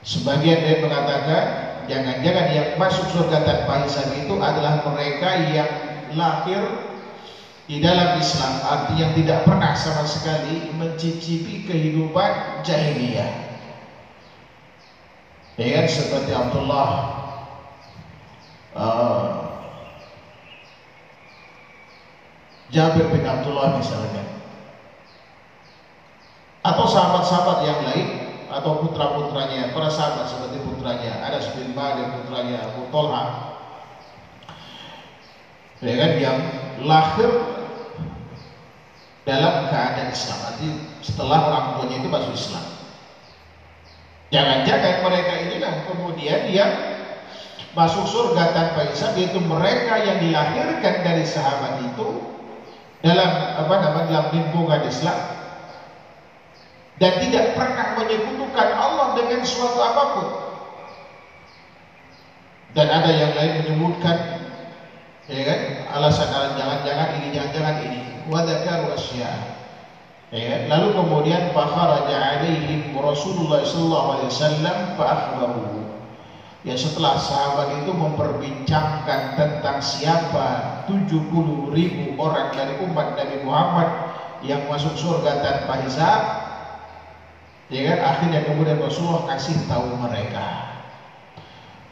sebagian 0.00 0.64
lain 0.64 0.80
mengatakan 0.88 1.44
jangan-jangan 1.92 2.46
yang 2.56 2.68
masuk 2.80 3.04
surga 3.12 3.44
tanpa 3.44 3.84
hisab 3.84 4.08
itu 4.16 4.34
adalah 4.40 4.80
mereka 4.88 5.28
yang 5.52 5.70
lahir 6.16 6.88
di 7.68 7.84
dalam 7.84 8.16
Islam. 8.16 8.64
Arti 8.64 8.94
yang 8.96 9.12
tidak 9.12 9.44
pernah 9.44 9.76
sama 9.76 10.08
sekali 10.08 10.72
mencicipi 10.72 11.68
kehidupan 11.68 12.64
jahiliyah. 12.64 13.46
Ya 15.58 15.84
seperti 15.90 16.32
Abdullah 16.32 16.90
uh, 18.78 19.47
Jabir 22.68 23.08
bin 23.08 23.24
Abdullah 23.24 23.80
misalnya 23.80 24.28
atau 26.68 26.84
sahabat-sahabat 26.84 27.58
yang 27.64 27.80
lain 27.86 28.08
atau 28.48 28.80
putra-putranya, 28.84 29.72
para 29.76 29.92
sahabat 29.92 30.28
seperti 30.28 30.60
putranya, 30.64 31.20
ada 31.20 31.40
bin 31.52 31.76
Malik, 31.76 32.12
putranya 32.20 32.64
Abu 32.64 32.88
Talha. 32.88 33.24
Ya 35.78 35.94
kan 35.94 36.12
yang 36.18 36.38
lahir 36.82 37.30
dalam 39.22 39.68
keadaan 39.70 40.10
Islam. 40.10 40.38
Arti 40.48 40.68
setelah 41.04 41.38
orang 41.46 41.64
tuanya 41.78 41.96
itu 42.02 42.08
masuk 42.10 42.32
Islam. 42.34 42.66
Jangan-jangan 44.28 44.94
mereka 45.06 45.34
inilah 45.48 45.72
kemudian 45.86 46.40
yang 46.50 46.72
masuk 47.76 48.04
surga 48.10 48.52
tanpa 48.52 48.90
hisab 48.90 49.14
yaitu 49.14 49.38
mereka 49.38 50.02
yang 50.02 50.18
dilahirkan 50.18 51.04
dari 51.04 51.24
sahabat 51.24 51.84
itu 51.84 52.37
dalam 53.04 53.30
apa 53.62 53.74
namanya 53.78 54.06
dalam 54.10 54.26
lingkungan 54.34 54.82
Islam 54.86 55.18
dan 56.98 57.12
tidak 57.22 57.54
pernah 57.54 57.94
menyekutukan 57.94 58.68
Allah 58.74 59.14
dengan 59.14 59.40
suatu 59.46 59.78
apa 59.78 60.04
pun. 60.18 60.28
Dan 62.74 62.86
ada 62.90 63.10
yang 63.10 63.32
lain 63.38 63.64
menyebutkan 63.64 64.38
ya 65.28 65.42
kan 65.44 65.60
alasan-alasan 65.92 66.56
jangan-jangan 66.56 67.08
ini 67.20 67.26
jangan-jangan 67.36 67.76
ini 67.84 68.00
wadakar 68.32 68.92
wasya 68.92 69.28
ya 70.32 70.42
kan? 70.48 70.60
lalu 70.72 70.88
kemudian 70.96 71.52
fakharaja 71.52 72.16
alaihim 72.16 72.96
Rasulullah 72.96 73.60
sallallahu 73.64 74.08
alaihi 74.16 74.30
wasallam 74.32 74.76
fa 74.96 75.04
akhbaruhu 75.04 75.87
ya 76.68 76.76
setelah 76.76 77.16
sahabat 77.16 77.80
itu 77.80 77.90
memperbincangkan 77.96 79.40
tentang 79.40 79.80
siapa 79.80 80.84
70 80.84 81.72
ribu 81.72 82.12
orang 82.20 82.52
dari 82.52 82.76
umat 82.84 83.16
Nabi 83.16 83.40
Muhammad 83.40 83.88
yang 84.44 84.68
masuk 84.68 84.92
surga 84.92 85.40
tanpa 85.40 85.80
hisab 85.88 86.48
Ya 87.68 87.84
kan? 87.84 87.98
Akhirnya 88.00 88.48
kemudian 88.48 88.80
Rasulullah 88.80 89.36
kasih 89.36 89.68
tahu 89.68 89.92
mereka. 90.00 90.72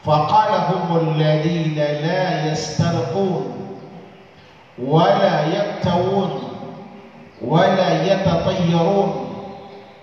Faqalahumul 0.01 1.21
ladina 1.21 2.01
la 2.01 2.23
yastarqun 2.49 3.77
wa 4.81 5.05
la 5.05 5.35
yaktawun 5.53 6.31
wa 7.45 7.61
la 7.61 7.89
yatatayyarun 8.09 9.09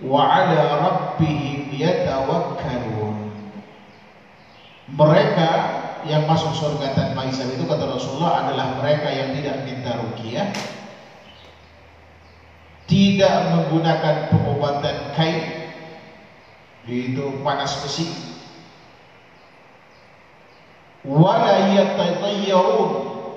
wa 0.06 0.20
ala 0.22 0.58
rabbihim 0.78 1.74
yatawakkalun. 1.74 3.03
Mereka 4.84 5.50
yang 6.04 6.28
masuk 6.28 6.52
surga 6.52 6.92
tanpa 6.92 7.24
hisab 7.24 7.48
itu 7.56 7.64
kata 7.64 7.88
Rasulullah 7.88 8.44
adalah 8.44 8.76
mereka 8.84 9.08
yang 9.08 9.32
tidak 9.32 9.64
minta 9.64 9.96
rukiah, 9.96 10.52
tidak 12.84 13.34
menggunakan 13.56 14.28
pengobatan 14.28 14.96
kain 15.16 15.72
itu 16.84 17.40
panas 17.40 17.80
besi. 17.80 18.08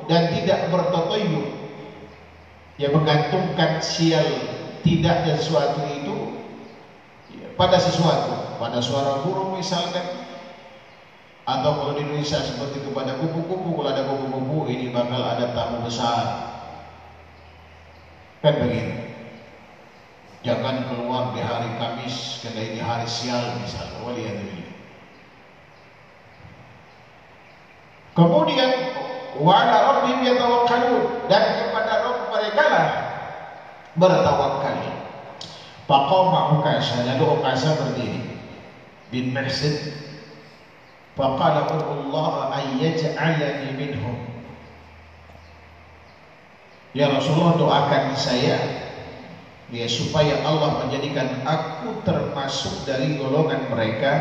Dan 0.07 0.31
tidak 0.31 0.71
bertatayyur. 0.71 1.47
Yang 2.79 2.91
menggantungkan 2.95 3.83
sial 3.83 4.23
tidak 4.87 5.27
sesuatu 5.35 5.83
itu 5.83 6.15
pada 7.57 7.81
sesuatu 7.81 8.55
pada 8.61 8.79
suara 8.79 9.25
burung 9.25 9.57
misalkan 9.57 10.26
atau 11.47 11.71
kalau 11.79 11.93
di 11.95 12.03
Indonesia 12.03 12.43
seperti 12.43 12.83
kepada 12.83 13.15
kupu-kupu 13.23 13.79
kalau 13.79 13.89
ada 13.89 14.03
kupu-kupu 14.03 14.67
ini 14.67 14.91
bakal 14.91 15.23
ada 15.23 15.55
tamu 15.55 15.87
besar 15.87 16.23
kan 18.43 18.53
begitu 18.59 19.07
Jangan 20.47 20.87
keluar 20.87 21.35
di 21.35 21.43
hari 21.43 21.67
Kamis 21.75 22.39
karena 22.39 22.61
ini 22.63 22.79
hari 22.79 23.03
sial 23.03 23.59
misalnya. 23.59 23.99
Waliyadzubillah. 24.05 24.75
Kemudian 28.15 28.71
wala 29.43 29.75
rabbihim 29.75 30.23
yatawakkalun 30.23 31.27
dan 31.27 31.43
kepada 31.59 31.93
Rabb 31.99 32.19
mereka 32.31 32.63
lah 32.63 32.87
bertawakal. 33.99 34.77
Faqama 35.83 36.55
Ukasha 36.55 37.03
lalu 37.03 37.25
Ukasha 37.27 37.75
berdiri. 37.75 38.23
bin 39.07 39.31
Mahsid 41.17 41.41
faqala 41.41 41.65
Allah 41.65 42.53
an 42.53 42.65
yaj'alani 42.77 43.73
minhum 43.73 44.17
Ya 46.93 47.09
Rasulullah 47.13 47.57
doakan 47.57 48.13
saya 48.17 48.57
ya 49.69 49.85
supaya 49.85 50.41
Allah 50.41 50.85
menjadikan 50.85 51.45
aku 51.45 52.01
termasuk 52.07 52.87
dari 52.89 53.19
golongan 53.19 53.69
mereka 53.69 54.13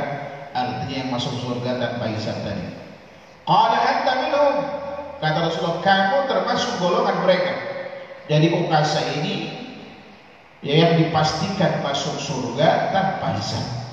artinya 0.52 0.96
yang 1.06 1.10
masuk 1.12 1.36
surga 1.40 1.78
tanpa 1.78 2.10
hisab 2.12 2.36
tadi. 2.42 2.66
Qala 3.46 3.78
anta 3.80 4.12
minhum 4.24 4.54
kata 5.22 5.38
Rasulullah 5.46 5.80
kamu 5.80 6.18
termasuk 6.28 6.72
golongan 6.82 7.16
mereka. 7.24 7.52
Jadi 8.26 8.46
ukasa 8.60 9.00
ini 9.22 9.34
ya 10.60 10.74
yang 10.84 10.92
dipastikan 11.00 11.80
masuk 11.80 12.18
surga 12.18 12.92
tanpa 12.92 13.40
hisab 13.40 13.85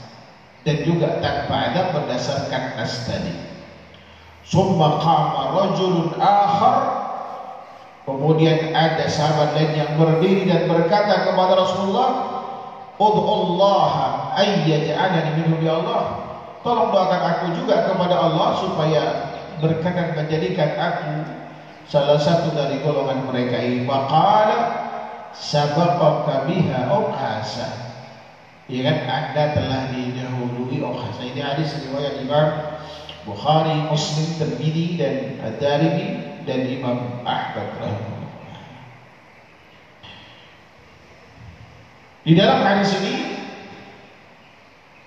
dan 0.63 0.77
juga 0.87 1.19
tanpa 1.19 1.71
ada 1.71 1.81
berdasarkan 1.91 2.79
nas 2.79 3.07
tadi. 3.07 3.35
Summa 4.43 4.99
qama 4.99 5.55
rajulun 5.55 6.15
akhar 6.19 7.03
Kemudian 8.03 8.75
ada 8.75 9.07
sahabat 9.07 9.55
lain 9.55 9.79
yang 9.79 9.91
berdiri 9.95 10.43
dan 10.43 10.67
berkata 10.67 11.23
kepada 11.23 11.55
Rasulullah, 11.55 12.11
"Ud'ullah 12.99 13.91
ayyaj'alani 14.35 15.39
minhum 15.39 15.63
ya 15.63 15.79
Allah." 15.79 16.19
Tolong 16.67 16.91
doakan 16.91 17.21
aku 17.23 17.45
juga 17.63 17.87
kepada 17.87 18.15
Allah 18.19 18.59
supaya 18.59 19.03
berkenan 19.63 20.19
menjadikan 20.19 20.75
aku 20.75 21.11
salah 21.87 22.19
satu 22.19 22.51
dari 22.51 22.83
golongan 22.83 23.23
mereka 23.23 23.63
ini. 23.63 23.87
Maqala 23.87 24.59
sabaqaka 25.31 26.43
biha 26.43 26.91
uqasa. 26.91 27.67
Ya 28.67 28.83
kan 28.83 28.99
Anda 29.07 29.43
telah 29.55 29.81
didahului 29.95 30.42
uqasa. 30.81 31.21
Ini 31.21 31.41
hadis 31.41 31.75
riwayat 31.89 32.23
Imam 32.23 32.47
Bukhari, 33.27 33.87
Muslim, 33.87 34.27
Tirmidzi 34.39 34.99
dan 34.99 35.15
Ad-Darimi 35.43 36.07
dan 36.43 36.59
Imam 36.67 37.23
Ahmad 37.23 37.69
Di 42.23 42.31
dalam 42.39 42.63
hadis 42.63 42.95
ini 43.03 43.15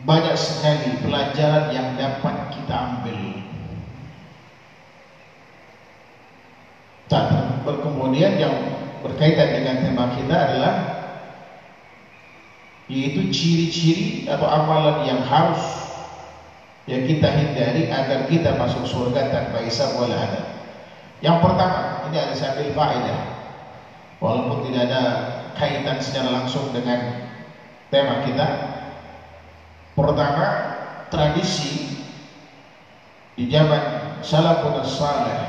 banyak 0.04 0.36
sekali 0.36 1.00
pelajaran 1.00 1.72
yang 1.72 1.96
dapat 1.96 2.52
kita 2.52 2.74
ambil. 2.76 3.20
Dan 7.08 7.26
kemudian 7.64 8.36
yang 8.36 8.54
berkaitan 9.00 9.48
dengan 9.56 9.76
tema 9.80 10.04
kita 10.12 10.36
adalah 10.36 10.95
yaitu 12.86 13.30
ciri-ciri 13.34 14.30
atau 14.30 14.46
amalan 14.46 15.02
yang 15.06 15.20
harus 15.26 15.62
yang 16.86 17.02
kita 17.02 17.26
hindari 17.26 17.90
agar 17.90 18.30
kita 18.30 18.54
masuk 18.54 18.86
surga 18.86 19.34
tanpa 19.34 19.58
isab 19.66 19.98
wala 19.98 20.14
adab. 20.14 20.46
Yang 21.18 21.38
pertama, 21.42 22.06
ini 22.06 22.16
ada 22.22 22.34
sambil 22.38 22.70
faedah. 22.70 23.20
Walaupun 24.22 24.70
tidak 24.70 24.86
ada 24.86 25.02
kaitan 25.58 25.98
secara 25.98 26.30
langsung 26.30 26.70
dengan 26.70 27.26
tema 27.90 28.22
kita. 28.22 28.46
Pertama, 29.98 30.46
tradisi 31.10 31.98
di 33.34 33.50
zaman 33.50 34.16
salafun 34.22 34.86
saleh 34.86 35.42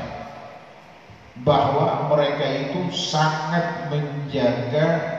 bahwa 1.46 2.10
mereka 2.10 2.44
itu 2.66 2.90
sangat 2.90 3.92
menjaga 3.94 5.17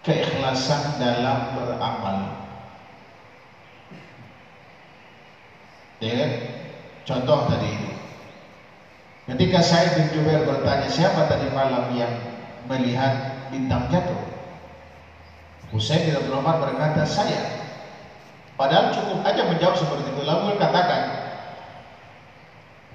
keikhlasan 0.00 0.96
dalam 0.96 1.56
beramal. 1.56 2.18
Ya 6.00 6.12
kan? 6.16 6.30
Contoh 7.04 7.38
tadi 7.52 7.68
itu. 7.68 7.90
Ketika 9.28 9.60
saya 9.60 9.94
bin 9.94 10.08
Jubair 10.16 10.42
bertanya 10.48 10.88
siapa 10.88 11.28
tadi 11.28 11.52
malam 11.52 11.92
yang 11.92 12.10
melihat 12.66 13.44
bintang 13.52 13.86
jatuh? 13.92 14.18
Husain 15.70 16.10
Abdul 16.16 16.34
Rahman 16.34 16.56
berkata 16.64 17.06
saya. 17.06 17.60
Padahal 18.58 18.92
cukup 18.92 19.22
aja 19.22 19.46
menjawab 19.46 19.76
seperti 19.78 20.08
itu. 20.12 20.22
Lalu 20.26 20.58
katakan, 20.58 21.02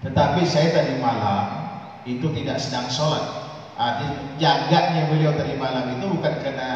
tetapi 0.06 0.42
saya 0.46 0.70
tadi 0.76 1.00
malam 1.02 1.66
itu 2.06 2.30
tidak 2.36 2.62
sedang 2.62 2.86
sholat. 2.92 3.45
Artinya 3.76 4.40
jaganya 4.40 5.12
beliau 5.12 5.36
tadi 5.36 5.60
malam 5.60 6.00
itu 6.00 6.08
bukan 6.08 6.34
karena 6.40 6.70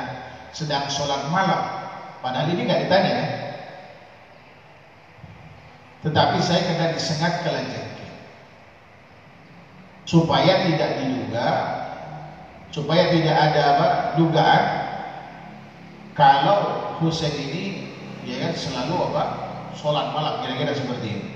sedang 0.51 0.91
sholat 0.91 1.31
malam. 1.31 1.61
Padahal 2.19 2.51
ini 2.51 2.67
nggak 2.67 2.87
ditanya? 2.87 3.19
Tetapi 6.03 6.37
saya 6.43 6.61
kena 6.67 6.95
disengat 6.95 7.43
kelanjut 7.43 7.87
supaya 10.09 10.65
tidak 10.65 10.91
diduga 11.05 11.47
supaya 12.73 13.13
tidak 13.13 13.35
ada 13.37 13.61
apa 13.77 13.87
dugaan 14.17 14.63
kalau 16.17 16.57
Husain 16.97 17.29
ini 17.29 17.93
ya 18.25 18.41
kan 18.41 18.53
selalu 18.57 19.13
apa 19.13 19.23
sholat 19.77 20.09
malam 20.17 20.41
kira-kira 20.41 20.73
seperti 20.73 21.07
ini 21.13 21.29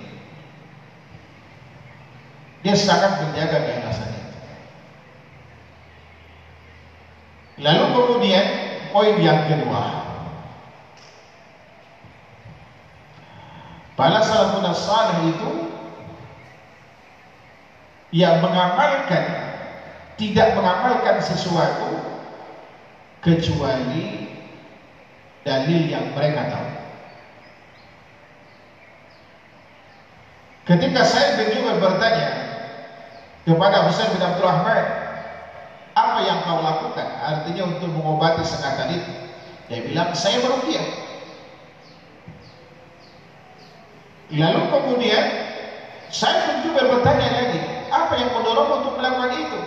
dia 2.65 2.73
sangat 2.73 3.21
menjaga 3.21 3.61
keikhlasannya 3.61 4.22
lalu 7.61 7.83
kemudian 7.93 8.45
poin 8.89 9.17
yang 9.21 9.45
kedua 9.45 9.83
para 13.93 14.19
salafun 14.25 14.65
salih 14.73 15.19
itu 15.33 15.51
yang 18.13 18.41
mengamalkan 18.41 19.53
tidak 20.17 20.53
mengamalkan 20.53 21.17
sesuatu 21.17 21.97
kecuali 23.25 24.29
dalil 25.41 25.81
yang 25.89 26.13
mereka 26.13 26.53
tahu. 26.53 26.69
Ketika 30.63 31.01
saya 31.03 31.35
bin 31.35 31.59
bertanya 31.59 32.29
kepada 33.43 33.83
Husain 33.89 34.15
bin 34.15 34.23
Abdul 34.23 34.47
Rahman, 34.47 35.02
apa 35.93 36.19
yang 36.25 36.41
kau 36.45 36.61
lakukan? 36.61 37.07
Artinya 37.21 37.63
untuk 37.77 37.89
mengobati 37.93 38.41
sengatan 38.41 38.97
itu. 38.97 39.11
Dia 39.69 39.79
bilang, 39.85 40.09
saya 40.17 40.41
merukiah. 40.41 40.85
Lalu 44.33 44.61
kemudian 44.73 45.25
saya 46.09 46.49
bin 46.49 46.57
Jubair 46.65 46.89
bertanya 46.89 47.29
lagi, 47.29 47.61
apa 47.93 48.13
yang 48.17 48.29
mendorong 48.33 48.81
untuk 48.81 48.93
melakukan 48.97 49.33
itu? 49.37 49.59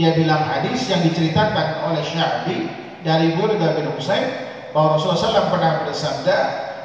Dia 0.00 0.16
bilang 0.16 0.40
hadis 0.48 0.88
yang 0.88 1.04
diceritakan 1.04 1.84
oleh 1.84 2.00
Syafi'i 2.00 2.72
dari 3.04 3.36
Burda 3.36 3.76
bin 3.76 3.92
Husain 3.92 4.24
bahwa 4.72 4.96
Rasulullah 4.96 5.44
SAW 5.44 5.52
pernah 5.52 5.72
bersabda 5.84 6.38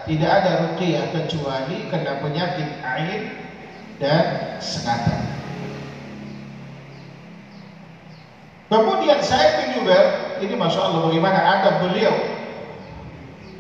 tidak 0.04 0.32
ada 0.32 0.52
ruqyah 0.68 1.06
kecuali 1.16 1.88
kena 1.88 2.20
penyakit 2.20 2.70
air 2.84 3.22
dan 3.98 4.58
sengatan. 4.60 5.45
Kemudian 8.66 9.22
saya 9.22 9.62
bin 9.62 9.78
Jubair, 9.78 10.38
ini 10.42 10.58
masya 10.58 10.90
Allah 10.90 11.06
bagaimana 11.06 11.38
ada 11.38 11.70
beliau 11.86 12.18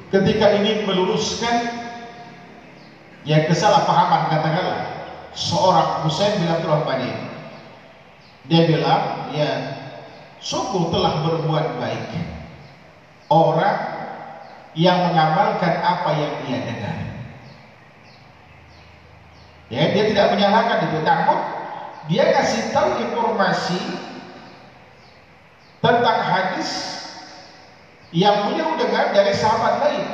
ketika 0.10 0.58
ingin 0.58 0.90
meluruskan 0.90 1.70
yang 3.26 3.46
kesalahpahaman 3.46 4.34
katakanlah 4.34 4.82
seorang 5.38 6.06
Husain 6.06 6.42
bin 6.42 6.50
Abdul 6.50 6.74
Rahman 6.74 7.06
ini. 7.06 7.24
Dia 8.46 8.62
bilang, 8.70 9.34
ya 9.34 9.50
sungguh 10.42 10.94
telah 10.94 11.22
berbuat 11.26 11.82
baik 11.82 12.06
orang 13.30 13.78
yang 14.78 15.10
mengamalkan 15.10 15.74
apa 15.82 16.10
yang 16.14 16.34
dia 16.46 16.58
dengar. 16.66 16.98
Ya, 19.74 19.90
dia 19.98 20.04
tidak 20.14 20.38
menyalahkan 20.38 20.94
itu, 20.94 20.98
namun 21.02 21.40
dia 22.06 22.30
kasih 22.38 22.70
tahu 22.70 23.02
informasi 23.02 23.82
tentang 25.86 26.20
hadis 26.26 26.70
yang 28.10 28.50
beliau 28.50 28.74
dengar 28.82 29.14
dari 29.14 29.34
sahabat 29.38 29.86
lain. 29.86 30.06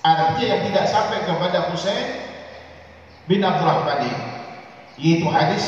Artinya 0.00 0.46
yang 0.46 0.62
tidak 0.70 0.86
sampai 0.88 1.18
kepada 1.26 1.68
Husain 1.68 2.08
bin 3.26 3.42
Abdurrahman 3.42 4.06
yaitu 4.96 5.26
hadis 5.28 5.66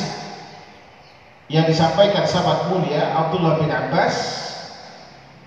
yang 1.51 1.67
disampaikan 1.67 2.25
sahabat 2.25 2.71
mulia 2.71 3.13
Abdullah 3.13 3.61
bin 3.61 3.69
Abbas 3.69 4.15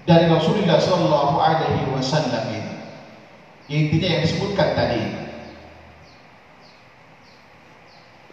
dari 0.05 0.27
Rasulullah 0.27 0.83
Shallallahu 0.83 1.37
Alaihi 1.39 1.89
Wasallam 1.95 2.45
ini. 2.53 2.75
Intinya 3.71 4.09
yang 4.19 4.23
disebutkan 4.27 4.69
tadi. 4.75 5.03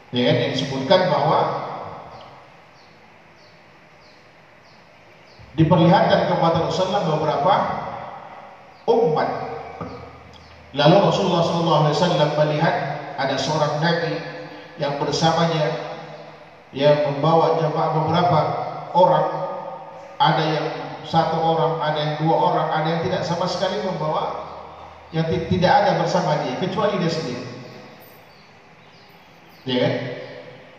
Ya 0.09 0.21
kan 0.25 0.35
yang 0.41 0.51
disebutkan 0.57 1.01
bahwa 1.13 1.68
diperlihatkan 5.59 6.31
kepada 6.31 6.57
Rasulullah 6.71 7.03
beberapa 7.03 7.53
umat 8.87 9.29
Lalu 10.69 10.95
Rasulullah 11.01 11.41
SAW 11.41 12.37
melihat 12.45 12.75
ada 13.17 13.33
seorang 13.41 13.81
nabi 13.81 14.21
yang 14.77 15.01
bersamanya 15.01 15.97
yang 16.69 17.09
membawa 17.09 17.57
jemaah 17.57 17.89
beberapa 17.97 18.39
orang, 18.93 19.27
ada 20.21 20.43
yang 20.45 20.67
satu 21.01 21.41
orang, 21.41 21.81
ada 21.81 21.97
yang 21.97 22.15
dua 22.21 22.35
orang, 22.37 22.67
ada 22.69 22.87
yang 22.93 23.01
tidak 23.01 23.25
sama 23.25 23.49
sekali 23.49 23.81
membawa, 23.81 24.45
yang 25.09 25.25
tidak 25.25 25.73
ada 25.73 25.97
bersama 25.97 26.37
dia 26.45 26.53
kecuali 26.61 27.01
dia 27.01 27.09
sendiri. 27.09 27.45
Ya 29.65 29.77
kan? 29.81 29.93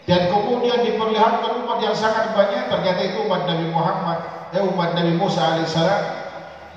Dan 0.07 0.21
kemudian 0.31 0.87
diperlihatkan 0.87 1.67
umat 1.67 1.83
yang 1.83 1.99
sangat 1.99 2.31
banyak, 2.31 2.71
ternyata 2.71 3.01
itu 3.03 3.27
umat 3.27 3.43
Nabi 3.51 3.67
Muhammad, 3.75 4.40
eh, 4.55 4.63
umat 4.63 4.97
Nabi 4.99 5.13
Musa 5.19 5.41
alaihissalam. 5.57 6.03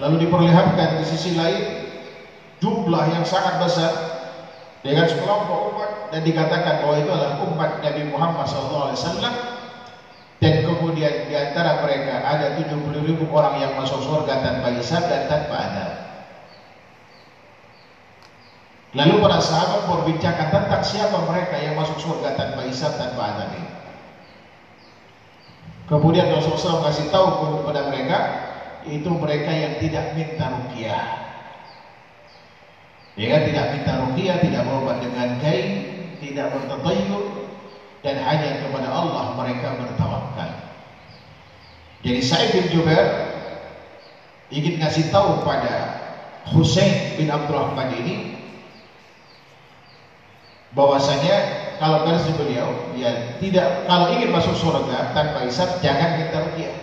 Lalu 0.02 0.26
diperlihatkan 0.26 1.00
di 1.02 1.06
sisi 1.06 1.38
lain 1.38 1.86
jumlah 2.58 3.06
yang 3.14 3.26
sangat 3.28 3.62
besar 3.62 3.92
dengan 4.82 5.06
sekelompok 5.08 5.60
umat 5.74 5.92
dan 6.12 6.22
dikatakan 6.26 6.84
bahwa 6.84 6.96
itu 7.00 7.10
adalah 7.12 7.40
umat 7.46 7.72
Nabi 7.80 8.02
Muhammad 8.10 8.46
SAW 8.50 8.98
dan 10.44 10.54
kemudian 10.68 11.32
di 11.32 11.36
antara 11.40 11.80
mereka 11.88 12.20
ada 12.20 12.60
70 12.60 13.08
ribu 13.08 13.32
orang 13.32 13.64
yang 13.64 13.80
masuk 13.80 14.04
surga 14.04 14.44
tanpa 14.44 14.76
hisab 14.76 15.08
dan 15.08 15.32
tanpa 15.32 15.56
adab. 15.56 15.92
Lalu 18.94 19.26
para 19.26 19.40
sahabat 19.42 19.90
berbincangkan 19.90 20.54
tentang 20.54 20.84
siapa 20.86 21.18
mereka 21.26 21.56
yang 21.58 21.80
masuk 21.80 21.98
surga 21.98 22.36
tanpa 22.36 22.62
hisab 22.68 22.94
tanpa 23.00 23.22
adab 23.24 23.50
ini. 23.56 23.73
Kemudian 25.84 26.32
Rasulullah 26.32 26.80
SAW 26.80 26.88
kasih 26.88 27.08
tahu 27.12 27.28
kepada 27.60 27.92
mereka 27.92 28.18
itu 28.88 29.10
mereka 29.20 29.52
yang 29.52 29.74
tidak 29.80 30.16
minta 30.16 30.48
rukiah 30.52 31.24
Ya 33.14 33.30
kan 33.30 33.42
tidak 33.46 33.66
minta 33.78 33.94
ruqyah, 34.02 34.42
tidak 34.42 34.62
berobat 34.66 34.98
dengan 35.06 35.38
kain, 35.38 35.70
tidak 36.18 36.50
bertatayyur 36.50 37.46
dan 38.02 38.18
hanya 38.26 38.66
kepada 38.66 38.90
Allah 38.90 39.38
mereka 39.38 39.78
bertawakal. 39.78 40.50
Jadi 42.02 42.20
Sa'id 42.26 42.50
bin 42.58 42.74
Jubair 42.74 43.06
ingin 44.50 44.82
ngasih 44.82 45.14
tahu 45.14 45.46
pada 45.46 46.02
Husain 46.58 47.16
bin 47.16 47.30
Abdurrahman 47.30 47.94
ini 48.02 48.16
bahwasanya 50.74 51.63
kalau 51.78 52.06
versi 52.10 52.32
beliau 52.36 52.94
ya 52.98 53.38
tidak 53.40 53.88
kalau 53.90 54.12
ingin 54.14 54.34
masuk 54.34 54.54
surga 54.58 55.14
tanpa 55.16 55.46
hisab 55.46 55.80
jangan 55.80 56.20
minta 56.22 56.42
ruqyah. 56.44 56.78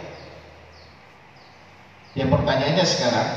Yang 2.18 2.28
pertanyaannya 2.34 2.84
sekarang 2.86 3.28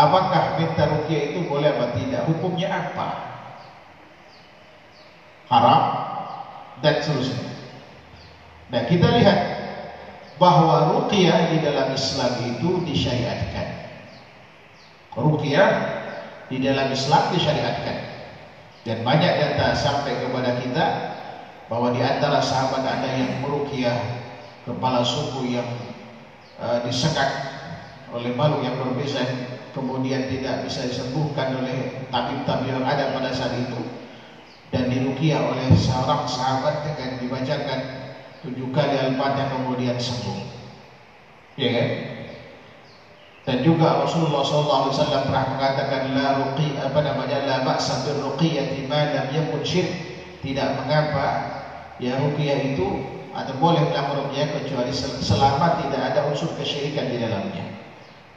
Apakah 0.00 0.56
minta 0.56 0.88
rukyah 0.88 1.22
itu 1.34 1.44
boleh 1.44 1.76
atau 1.76 1.92
tidak? 1.92 2.24
Hukumnya 2.24 2.72
apa? 2.72 3.08
Haram 5.52 5.82
dan 6.80 7.04
seterusnya. 7.04 7.52
Nah 8.72 8.86
kita 8.88 9.12
lihat 9.20 9.38
bahwa 10.40 10.96
rukyah 10.96 11.52
di 11.52 11.58
dalam 11.60 11.92
Islam 11.92 12.32
itu 12.48 12.70
disyariatkan. 12.88 13.68
Rukyah 15.20 15.70
di 16.48 16.64
dalam 16.64 16.88
Islam 16.94 17.22
disyariatkan. 17.36 17.96
Dan 18.80 19.04
banyak 19.04 19.32
data 19.36 19.76
sampai 19.76 20.24
kepada 20.24 20.56
kita 20.64 20.86
bahwa 21.68 21.92
di 21.92 22.00
antara 22.00 22.40
sahabat 22.40 22.82
ada 22.82 23.08
yang 23.12 23.44
merukyah 23.44 23.94
kepala 24.64 25.04
suku 25.04 25.52
yang 25.52 25.68
uh, 26.56 26.80
disekat 26.88 27.28
oleh 28.10 28.34
makhluk 28.34 28.66
yang 28.66 28.76
berbeza 28.80 29.22
kemudian 29.70 30.26
tidak 30.26 30.66
bisa 30.66 30.82
disembuhkan 30.88 31.62
oleh 31.62 32.02
tabib-tabib 32.10 32.74
yang 32.74 32.82
ada 32.82 33.14
pada 33.14 33.30
saat 33.30 33.54
itu 33.54 33.80
dan 34.74 34.90
dirukia 34.90 35.38
oleh 35.38 35.70
seorang 35.78 36.26
sahabat 36.26 36.86
dengan 36.86 37.22
dibacakan 37.22 37.80
tujuh 38.42 38.70
kali 38.74 38.96
al-fatihah 38.98 39.48
kemudian 39.54 39.98
sembuh. 39.98 40.40
Ya 41.58 41.68
kan 41.74 41.88
dan 43.48 43.64
juga 43.64 44.04
Rasulullah 44.04 44.44
SAW 44.44 45.24
pernah 45.24 45.48
mengatakan 45.56 46.12
la 46.12 46.44
ruqi 46.44 46.76
apa 46.76 47.00
namanya? 47.00 47.40
La 47.48 47.56
ba'sa 47.64 48.04
bir 48.04 48.20
ruqiyati 48.20 48.84
ma 48.84 49.16
lam 49.16 49.32
yakun 49.32 49.64
syirk. 49.64 49.88
Tidak 50.44 50.68
mengapa 50.84 51.26
ya 52.00 52.20
ruqyah 52.20 52.76
itu 52.76 52.88
atau 53.32 53.54
boleh 53.56 53.80
melakukan 53.88 54.28
ruqyah 54.28 54.48
kecuali 54.60 54.92
selama 54.92 55.80
tidak 55.84 56.00
ada 56.12 56.20
unsur 56.28 56.52
kesyirikan 56.60 57.08
di 57.08 57.16
dalamnya. 57.20 57.64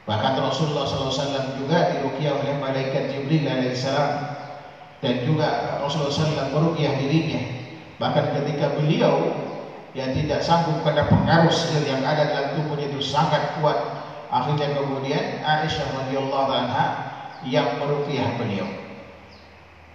Bahkan 0.04 0.36
Rasulullah 0.36 0.84
SAW 0.84 1.56
juga 1.56 1.96
dirukyah 1.96 2.36
oleh 2.36 2.60
malaikat 2.60 3.08
Jibril 3.08 3.48
alaihissalam 3.48 4.36
dan 5.00 5.14
juga 5.24 5.80
Rasulullah 5.80 6.12
SAW 6.12 6.52
merukyah 6.52 6.92
dirinya. 7.00 7.40
Bahkan 7.96 8.36
ketika 8.40 8.76
beliau 8.76 9.32
yang 9.96 10.12
tidak 10.12 10.44
sanggup 10.44 10.80
karena 10.84 11.08
pengaruh 11.08 11.48
sihir 11.48 11.88
yang 11.88 12.02
ada 12.04 12.28
dalam 12.28 12.48
tubuhnya 12.58 12.90
itu 12.92 13.00
sangat 13.00 13.56
kuat, 13.62 13.78
akhirnya 14.34 14.74
kemudian 14.74 15.46
Aisyah 15.46 15.94
radhiyallahu 16.02 16.50
anha 16.50 16.86
yang 17.46 17.78
merukyah 17.78 18.34
beliau. 18.34 18.66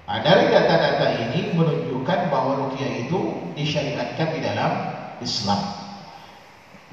Nah, 0.08 0.26
dari 0.26 0.50
data-data 0.50 1.22
ini 1.28 1.54
menunjukkan 1.54 2.34
bahwa 2.34 2.66
rukyah 2.66 3.06
itu 3.06 3.20
disyariatkan 3.54 4.34
di 4.34 4.40
dalam 4.42 4.72
Islam. 5.22 5.62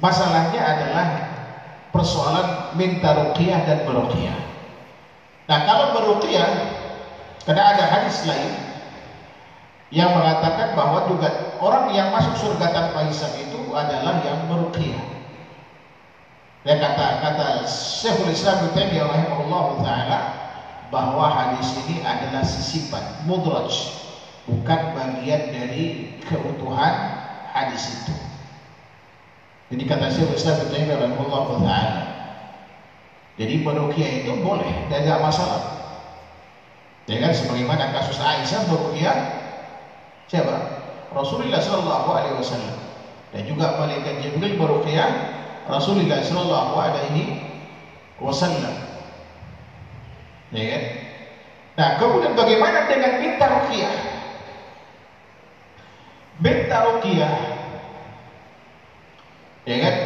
Masalahnya 0.03 0.61
adalah 0.61 1.07
persoalan 1.97 2.77
minta 2.77 3.17
ruqyah 3.17 3.65
dan 3.65 3.89
beruqyah. 3.89 4.37
Nah, 5.49 5.59
kalau 5.65 5.97
beruqyah 5.97 6.51
karena 7.49 7.63
ada 7.73 7.85
hadis 7.89 8.27
lain 8.29 8.53
yang 9.95 10.13
mengatakan 10.13 10.77
bahwa 10.77 11.09
juga 11.09 11.57
orang 11.63 11.95
yang 11.95 12.11
masuk 12.13 12.37
surga 12.37 12.75
tanpa 12.75 13.07
hisab 13.09 13.33
itu 13.39 13.71
adalah 13.73 14.21
yang 14.27 14.45
beruqyah. 14.51 15.16
Dan 16.67 16.83
kata 16.83 17.23
kata 17.23 17.63
Syekhul 17.71 18.35
Islam 18.35 18.75
Taimiyah 18.75 19.07
rahimahullah 19.07 19.87
taala 19.87 20.19
bahwa 20.91 21.31
hadis 21.31 21.79
ini 21.87 22.03
adalah 22.03 22.43
sisipan 22.43 23.23
mudraj 23.23 23.71
bukan 24.51 24.81
bagian 24.99 25.55
dari 25.55 26.19
keutuhan 26.27 26.95
hadis 27.55 28.03
itu. 28.03 28.15
Jadi 29.71 29.83
kata 29.87 30.11
Syekh 30.11 30.35
Islam 30.35 30.67
Taimiyah 30.67 30.99
rahimahullah 31.07 31.43
taala. 31.63 32.03
Jadi 33.39 33.63
meruqyah 33.63 34.11
itu 34.27 34.33
boleh 34.43 34.91
dan 34.91 35.07
tidak 35.07 35.23
masalah. 35.23 35.63
Ya 37.07 37.23
kan 37.23 37.31
sebagaimana 37.31 37.95
kasus 37.95 38.19
Aisyah 38.19 38.67
meruqyah 38.67 39.17
siapa? 40.27 40.83
Rasulullah 41.15 41.63
sallallahu 41.63 42.11
alaihi 42.11 42.35
wasallam. 42.43 42.75
Dan 43.31 43.47
juga 43.47 43.79
malaikat 43.79 44.19
Jibril 44.19 44.59
meruqyah 44.59 45.11
Rasulullah 45.67 46.23
sallallahu 46.23 46.73
alaihi 46.79 47.43
wasallam. 48.23 48.77
Ya 50.55 50.65
kan? 50.71 50.83
Nah, 51.77 51.89
kemudian 52.01 52.33
bagaimana 52.39 52.87
dengan 52.89 53.13
minta 53.21 53.47
ruqyah? 53.51 53.95
Minta 56.41 56.77
ruqyah 56.87 57.35
Ya 59.67 59.77
kan? 59.83 59.97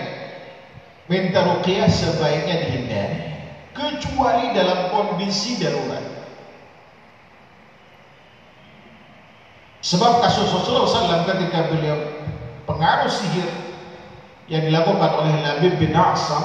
Minta 1.12 1.40
ruqyah 1.44 1.86
sebaiknya 1.92 2.64
dihindari 2.64 3.20
kecuali 3.76 4.56
dalam 4.56 4.88
kondisi 4.88 5.60
darurat. 5.60 6.00
Sebab 9.80 10.24
kasus 10.24 10.48
Rasulullah 10.48 10.88
SAW 10.88 11.28
ketika 11.28 11.68
beliau 11.72 11.98
pengaruh 12.68 13.08
sihir 13.08 13.48
yang 14.50 14.66
dilakukan 14.66 15.10
oleh 15.14 15.34
Labib 15.46 15.78
bin 15.78 15.94
Asam, 15.94 16.42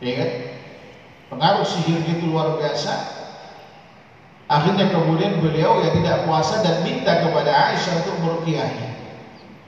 ya 0.00 0.12
kan? 0.16 0.30
Pengaruh 1.28 1.64
sihir 1.68 2.00
itu 2.08 2.28
luar 2.28 2.56
biasa. 2.56 3.20
Akhirnya 4.48 4.92
kemudian 4.92 5.40
beliau 5.40 5.80
ya 5.80 5.96
tidak 5.96 6.28
puasa 6.28 6.60
dan 6.60 6.84
minta 6.84 7.24
kepada 7.24 7.72
Aisyah 7.72 8.04
untuk 8.04 8.16
meruqyahnya. 8.20 8.88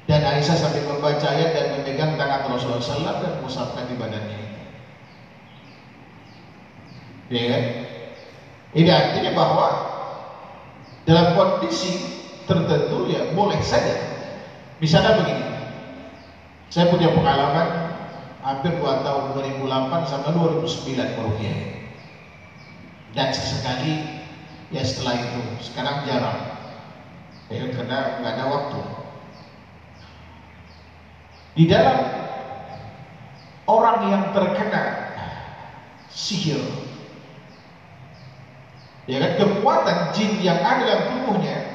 Dan 0.05 0.21
Aisyah 0.21 0.57
sambil 0.61 0.85
membaca 0.85 1.25
ayat 1.25 1.57
dan 1.57 1.67
memegang 1.81 2.21
tangan 2.21 2.53
Rasulullah 2.53 2.85
SAW 2.85 3.23
dan 3.25 3.33
mengusapkan 3.41 3.85
di 3.89 3.97
badannya. 3.97 4.41
Ya 7.33 7.45
kan? 7.49 7.65
Ini 8.77 8.91
artinya 8.93 9.33
bahwa 9.33 9.69
dalam 11.09 11.33
kondisi 11.33 12.05
tertentu 12.45 13.09
ya 13.09 13.33
boleh 13.33 13.61
saja. 13.65 13.97
Misalnya 14.85 15.25
begini, 15.25 15.54
saya 16.69 16.93
punya 16.93 17.13
pengalaman 17.13 17.69
hampir 18.45 18.77
dua 18.77 19.01
tahun 19.01 19.37
2008 19.61 20.11
sampai 20.11 20.31
2009 20.37 21.17
merugian. 21.17 21.61
Dan 23.15 23.31
sesekali 23.31 24.23
ya 24.75 24.83
setelah 24.83 25.15
itu, 25.17 25.43
sekarang 25.63 26.05
jarang. 26.05 26.41
Ya, 27.53 27.69
karena 27.71 27.99
nggak 28.21 28.33
ada 28.37 28.45
waktu. 28.51 28.81
Di 31.55 31.65
dalam 31.71 31.99
orang 33.71 33.99
yang 34.11 34.23
terkena 34.35 34.85
sihir 36.11 36.85
Ya 39.05 39.21
kan 39.21 39.37
kekuatan 39.37 40.17
jin 40.17 40.41
yang 40.41 40.65
ada 40.65 40.81
dalam 40.81 41.05
tubuhnya 41.13 41.74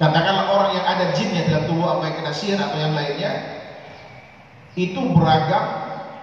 Katakanlah 0.00 0.48
orang 0.48 0.70
yang 0.80 0.86
ada 0.88 1.12
jinnya 1.12 1.44
dalam 1.44 1.68
tubuh 1.68 1.84
apa 1.84 2.08
yang 2.08 2.16
kena 2.24 2.32
sihir 2.32 2.56
atau 2.56 2.78
yang 2.80 2.96
lainnya 2.96 3.32
Itu 4.72 5.12
beragam 5.12 5.64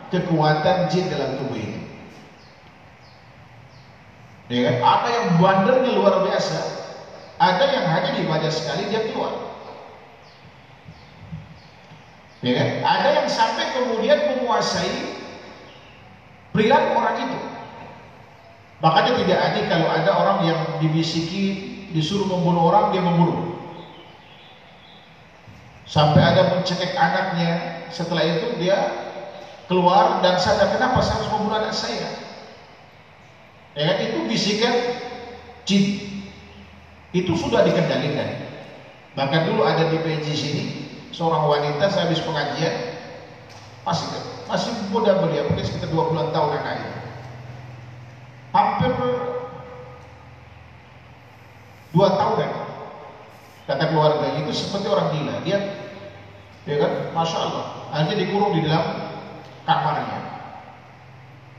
kekuatan 0.09 0.89
jin 0.89 1.13
dalam 1.13 1.37
tubuh 1.37 1.61
itu 1.61 1.79
ya 4.49 4.61
kan? 4.65 4.75
Ada 4.81 5.09
yang 5.13 5.27
bandernya 5.37 5.91
luar 5.93 6.25
biasa 6.25 6.57
Ada 7.37 7.65
yang 7.69 7.85
hanya 7.85 8.11
dibaca 8.17 8.49
sekali 8.49 8.89
dia 8.89 9.13
keluar 9.13 9.45
ya 12.41 12.57
kan? 12.57 12.69
Ada 12.81 13.09
yang 13.21 13.27
sampai 13.29 13.77
kemudian 13.77 14.19
menguasai 14.33 15.21
perilaku 16.49 16.89
orang 16.97 17.17
itu 17.29 17.39
Makanya 18.81 19.11
tidak 19.21 19.39
adil 19.53 19.63
kalau 19.69 19.87
ada 19.89 20.11
orang 20.17 20.39
yang 20.49 20.59
dibisiki 20.81 21.45
disuruh 21.93 22.29
membunuh 22.29 22.69
orang 22.69 22.93
dia 22.93 23.01
membunuh. 23.01 23.46
Sampai 25.87 26.19
ada 26.19 26.51
mencekik 26.51 26.93
anaknya, 26.99 27.79
setelah 27.87 28.23
itu 28.27 28.59
dia 28.59 28.75
keluar 29.71 30.19
dan 30.19 30.35
sadar 30.39 30.75
kenapa 30.75 30.99
saya 30.99 31.23
harus 31.23 31.31
membunuh 31.31 31.57
anak 31.63 31.75
saya. 31.75 32.11
Ya 33.71 33.95
kan 33.95 33.97
itu 34.03 34.19
bisikan 34.27 34.75
jin. 35.63 36.03
Itu 37.15 37.39
sudah 37.39 37.63
dikendalikan. 37.63 38.35
Bahkan 39.15 39.41
dulu 39.47 39.63
ada 39.63 39.87
di 39.87 39.97
PJ 40.03 40.27
sini 40.35 40.65
seorang 41.15 41.47
wanita 41.47 41.87
saya 41.89 42.11
habis 42.11 42.21
pengajian 42.21 42.75
masih 43.87 44.05
masih 44.45 44.71
muda 44.91 45.15
beliau 45.23 45.47
mungkin 45.47 45.63
sekitar 45.63 45.89
20 45.89 46.35
tahun 46.35 46.51
anaknya 46.59 46.91
hampir 48.51 48.91
dua 51.95 52.07
tahun 52.19 52.35
ya. 52.43 52.49
Kata 53.67 53.83
keluarga 53.91 54.27
itu 54.39 54.51
seperti 54.55 54.87
orang 54.87 55.11
gila. 55.13 55.35
Dia 55.43 55.59
ya 56.63 56.75
kan? 56.79 56.91
Masya 57.11 57.37
Allah. 57.37 57.65
Hanya 57.93 58.13
dikurung 58.15 58.55
di 58.55 58.63
dalam 58.63 58.83
kamarnya. 59.67 60.19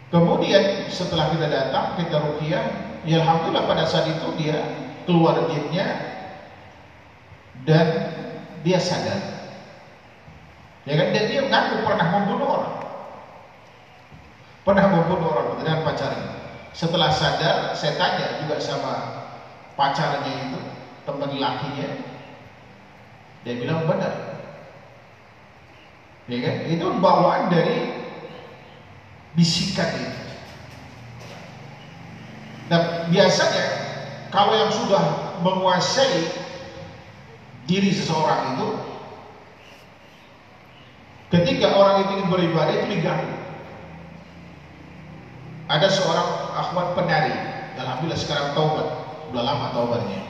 Kemudian 0.09 0.89
setelah 0.89 1.29
kita 1.37 1.47
datang 1.53 2.01
kita 2.01 2.17
rukiah 2.17 2.65
ya 3.05 3.21
alhamdulillah 3.21 3.69
pada 3.69 3.85
saat 3.85 4.09
itu 4.09 4.29
dia 4.41 4.57
keluar 5.05 5.37
jinnya 5.53 5.85
dan 7.69 7.87
dia 8.65 8.81
sadar. 8.81 9.21
Ya 10.89 10.97
kan? 10.97 11.13
Dan 11.13 11.25
dia 11.29 11.41
mengaku 11.45 11.85
pernah 11.85 12.07
membunuh 12.09 12.49
orang. 12.57 12.77
Pernah 14.65 14.85
membunuh 14.89 15.29
orang 15.33 15.49
dengan 15.61 15.85
pacarnya. 15.85 16.29
Setelah 16.73 17.13
sadar, 17.13 17.77
saya 17.77 17.97
tanya 18.01 18.41
juga 18.45 18.57
sama 18.61 18.95
pacarnya 19.75 20.31
itu, 20.47 20.61
teman 21.09 21.33
lakinya. 21.41 21.89
Dia 23.49 23.55
bilang 23.57 23.89
benar. 23.89 24.15
Ya 26.29 26.39
kan? 26.45 26.57
Itu 26.69 26.85
bawaan 27.01 27.49
dari 27.49 27.97
bisikan 29.33 29.89
itu. 29.97 30.21
Dan 32.69 33.09
biasanya 33.09 33.67
kalau 34.29 34.53
yang 34.53 34.69
sudah 34.69 35.05
menguasai 35.41 36.29
diri 37.65 37.97
seseorang 37.97 38.61
itu 38.61 38.69
ketika 41.33 41.73
orang 41.73 42.05
itu 42.05 42.11
ingin 42.21 42.29
beribadah 42.29 42.75
itu 42.77 42.87
diganggu 42.93 43.39
ada 45.69 45.89
seorang 45.93 46.29
akhwat 46.57 46.97
penari, 46.97 47.37
alhamdulillah 47.77 48.17
sekarang 48.17 48.57
taubat, 48.57 48.89
udah 49.29 49.43
lama 49.45 49.67
taubatnya. 49.77 50.21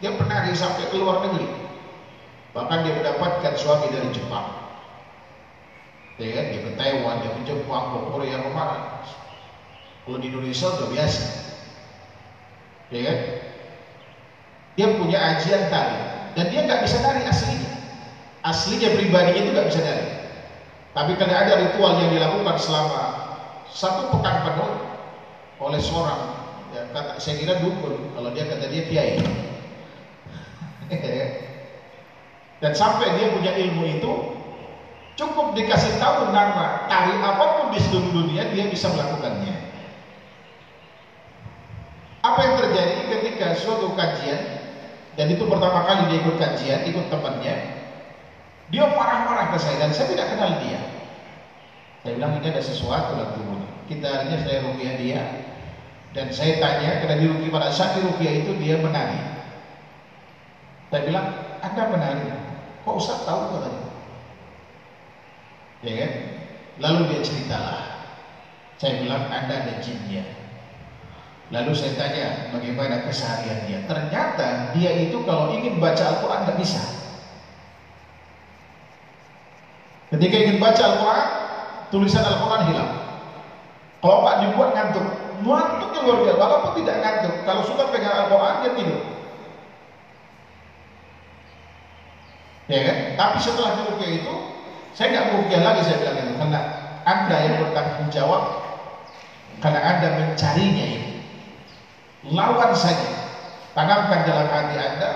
Dia 0.00 0.12
penari 0.16 0.52
sampai 0.52 0.92
ke 0.92 0.96
luar 1.00 1.24
negeri. 1.24 1.48
Bahkan 2.52 2.78
dia 2.84 2.92
mendapatkan 2.96 3.52
suami 3.56 3.92
dari 3.92 4.08
Jepang. 4.12 4.48
Ya 6.16 6.28
kan? 6.32 6.44
Dia 6.52 6.60
ke 6.64 6.70
Taiwan, 6.76 7.20
dia 7.20 7.32
ke 7.36 7.42
Jepang, 7.44 7.84
ke 7.92 7.98
Korea, 8.12 8.36
ke 8.40 8.50
mana. 8.52 8.78
Kalau 10.04 10.18
di 10.20 10.26
Indonesia 10.32 10.66
udah 10.72 10.88
biasa. 10.92 11.24
Ya 12.92 13.00
kan? 13.04 13.18
Dia 14.76 14.86
punya 15.00 15.18
ajian 15.34 15.72
tari 15.72 15.98
dan 16.36 16.44
dia 16.52 16.60
nggak 16.68 16.84
bisa 16.84 17.00
tari 17.00 17.24
aslinya. 17.24 17.72
Aslinya 18.44 18.88
pribadinya 18.92 19.40
itu 19.40 19.50
nggak 19.56 19.68
bisa 19.72 19.80
tari. 19.80 20.06
Tapi 20.92 21.12
karena 21.16 21.36
ada 21.44 21.54
ritual 21.60 21.96
yang 22.00 22.12
dilakukan 22.12 22.56
selama 22.60 23.02
satu 23.72 24.12
pekan 24.12 24.36
penuh 24.44 24.72
oleh 25.60 25.80
seorang 25.80 26.20
ya, 26.72 26.88
kata, 26.92 27.20
saya 27.20 27.36
kira 27.40 27.60
dukun 27.60 28.16
kalau 28.16 28.32
dia 28.32 28.44
kata 28.48 28.68
dia 28.68 28.84
kiai 28.88 29.12
dan 32.62 32.72
sampai 32.72 33.18
dia 33.20 33.32
punya 33.34 33.52
ilmu 33.54 33.84
itu 33.86 34.12
cukup 35.16 35.56
dikasih 35.56 35.96
tahu 36.00 36.30
nama 36.30 36.88
tari 36.88 37.16
apa 37.20 37.44
pun 37.60 37.66
di 37.72 37.80
seluruh 37.80 38.12
dunia 38.12 38.48
dia 38.52 38.68
bisa 38.68 38.92
melakukannya 38.92 39.56
apa 42.26 42.40
yang 42.42 42.54
terjadi 42.58 42.96
ketika 43.16 43.46
suatu 43.58 43.94
kajian 43.96 44.42
dan 45.16 45.26
itu 45.32 45.44
pertama 45.48 45.86
kali 45.88 46.02
dia 46.12 46.18
ikut 46.20 46.36
kajian 46.36 46.80
ikut 46.90 47.06
temannya 47.08 47.56
dia 48.68 48.84
marah-marah 48.92 49.54
ke 49.54 49.58
saya 49.62 49.86
dan 49.86 49.90
saya 49.94 50.10
tidak 50.12 50.26
kenal 50.34 50.58
dia 50.60 50.96
saya 52.06 52.22
bilang 52.22 52.38
ini 52.38 52.54
ada 52.54 52.62
sesuatu 52.62 53.18
dalam 53.18 53.34
tubuhnya. 53.34 53.66
Kita 53.90 54.06
hanya 54.06 54.38
saya 54.46 54.62
rupiah 54.62 54.94
dia 54.94 55.22
dan 56.14 56.30
saya 56.30 56.62
tanya 56.62 57.02
karena 57.02 57.18
di 57.18 57.26
rupiah 57.26 57.50
pada 57.50 57.74
saat 57.74 57.98
di 57.98 58.06
rupiah 58.06 58.46
itu 58.46 58.54
dia 58.62 58.78
menari. 58.78 59.35
Saya 60.90 61.02
bilang 61.02 61.26
Anda 61.62 61.82
menari. 61.90 62.26
Kok 62.86 62.96
Ustaz 62.98 63.26
tahu 63.26 63.58
katanya? 63.58 63.82
Ya 65.82 65.92
kan? 65.98 66.12
Lalu 66.78 67.00
dia 67.10 67.20
ceritalah. 67.26 67.82
Saya 68.78 69.02
bilang 69.02 69.26
Anda 69.32 69.66
ada 69.66 69.74
jinnya. 69.82 70.22
Lalu 71.50 71.78
saya 71.78 71.94
tanya 71.94 72.50
bagaimana 72.50 73.06
keseharian 73.06 73.70
dia. 73.70 73.78
Ternyata 73.86 74.74
dia 74.74 74.90
itu 74.98 75.22
kalau 75.22 75.54
ingin 75.54 75.78
baca 75.78 76.02
Al-Quran 76.02 76.42
nggak 76.42 76.58
bisa. 76.58 76.82
Ketika 80.10 80.36
ingin 80.38 80.58
baca 80.62 80.82
Al-Quran, 80.82 81.28
tulisan 81.90 82.26
Al-Quran 82.26 82.62
hilang. 82.70 82.92
Kalau 84.02 84.22
Pak 84.22 84.34
dibuat 84.42 84.70
ngantuk, 84.74 85.06
ngantuknya 85.42 86.00
luar 86.02 86.18
biasa. 86.22 86.38
Walaupun 86.38 86.72
tidak 86.82 86.96
ngantuk, 87.02 87.34
kalau 87.42 87.62
sudah 87.66 87.86
pegang 87.90 88.14
Al-Quran 88.26 88.54
dia 88.62 88.70
tidur. 88.78 89.15
Ya 92.66 92.80
kan? 92.82 92.96
Tapi 93.14 93.36
setelah 93.38 93.78
dirukyah 93.78 94.10
itu, 94.10 94.34
saya 94.96 95.06
nggak 95.14 95.26
rukyah 95.38 95.60
lagi 95.62 95.80
saya 95.86 95.96
bilang 96.02 96.18
itu 96.18 96.34
karena 96.40 96.60
anda 97.06 97.36
yang 97.46 97.56
bertanggung 97.62 98.10
jawab 98.10 98.42
karena 99.62 99.80
anda 99.84 100.08
mencarinya 100.18 100.86
ini. 100.98 101.12
Lawan 102.26 102.74
saja, 102.74 103.12
tanamkan 103.76 104.26
dalam 104.26 104.50
hati 104.50 104.74
anda 104.74 105.10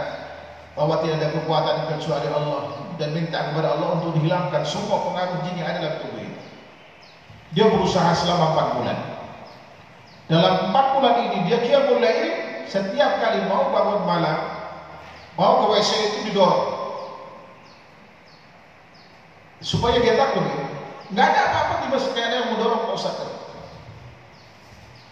bahwa 0.79 1.03
tidak 1.03 1.19
ada 1.19 1.29
kekuatan 1.35 1.77
kecuali 1.91 2.29
Allah 2.31 2.61
dan 3.03 3.11
minta 3.11 3.51
kepada 3.51 3.75
Allah 3.75 3.99
untuk 3.99 4.15
dihilangkan 4.23 4.63
semua 4.63 5.03
pengaruh 5.11 5.43
jin 5.43 5.59
yang 5.59 5.69
ada 5.75 5.81
dalam 5.83 5.97
tubuh 6.07 6.23
ini. 6.23 6.39
Dia 7.51 7.67
berusaha 7.67 8.15
selama 8.15 8.55
4 8.55 8.77
bulan. 8.79 8.99
Dalam 10.31 10.55
4 10.71 10.95
bulan 10.95 11.15
ini 11.27 11.39
dia 11.51 11.59
kia 11.67 11.83
mulai 11.91 12.17
setiap 12.71 13.19
kali 13.19 13.43
mau 13.51 13.75
bangun 13.75 14.07
malam, 14.07 14.39
mau 15.35 15.67
ke 15.67 15.75
WC 15.75 15.91
itu 15.99 16.19
didorong. 16.31 16.80
Supaya 19.61 20.01
dia 20.01 20.17
takut. 20.17 20.45
Nggak 21.13 21.27
ada 21.31 21.41
apa-apa 21.53 21.75
tiba-tiba 21.85 22.21
ada 22.21 22.37
yang 22.41 22.49
mendorong 22.57 22.83
Pak 22.89 22.97
Ustaz. 22.97 23.19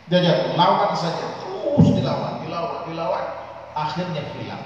Jatuh, 0.08 0.56
lawan 0.56 0.96
saja. 0.96 1.26
Terus 1.44 1.88
dilawan, 1.92 2.40
dilawan, 2.40 2.80
dilawan. 2.88 3.24
Akhirnya 3.76 4.24
hilang. 4.40 4.64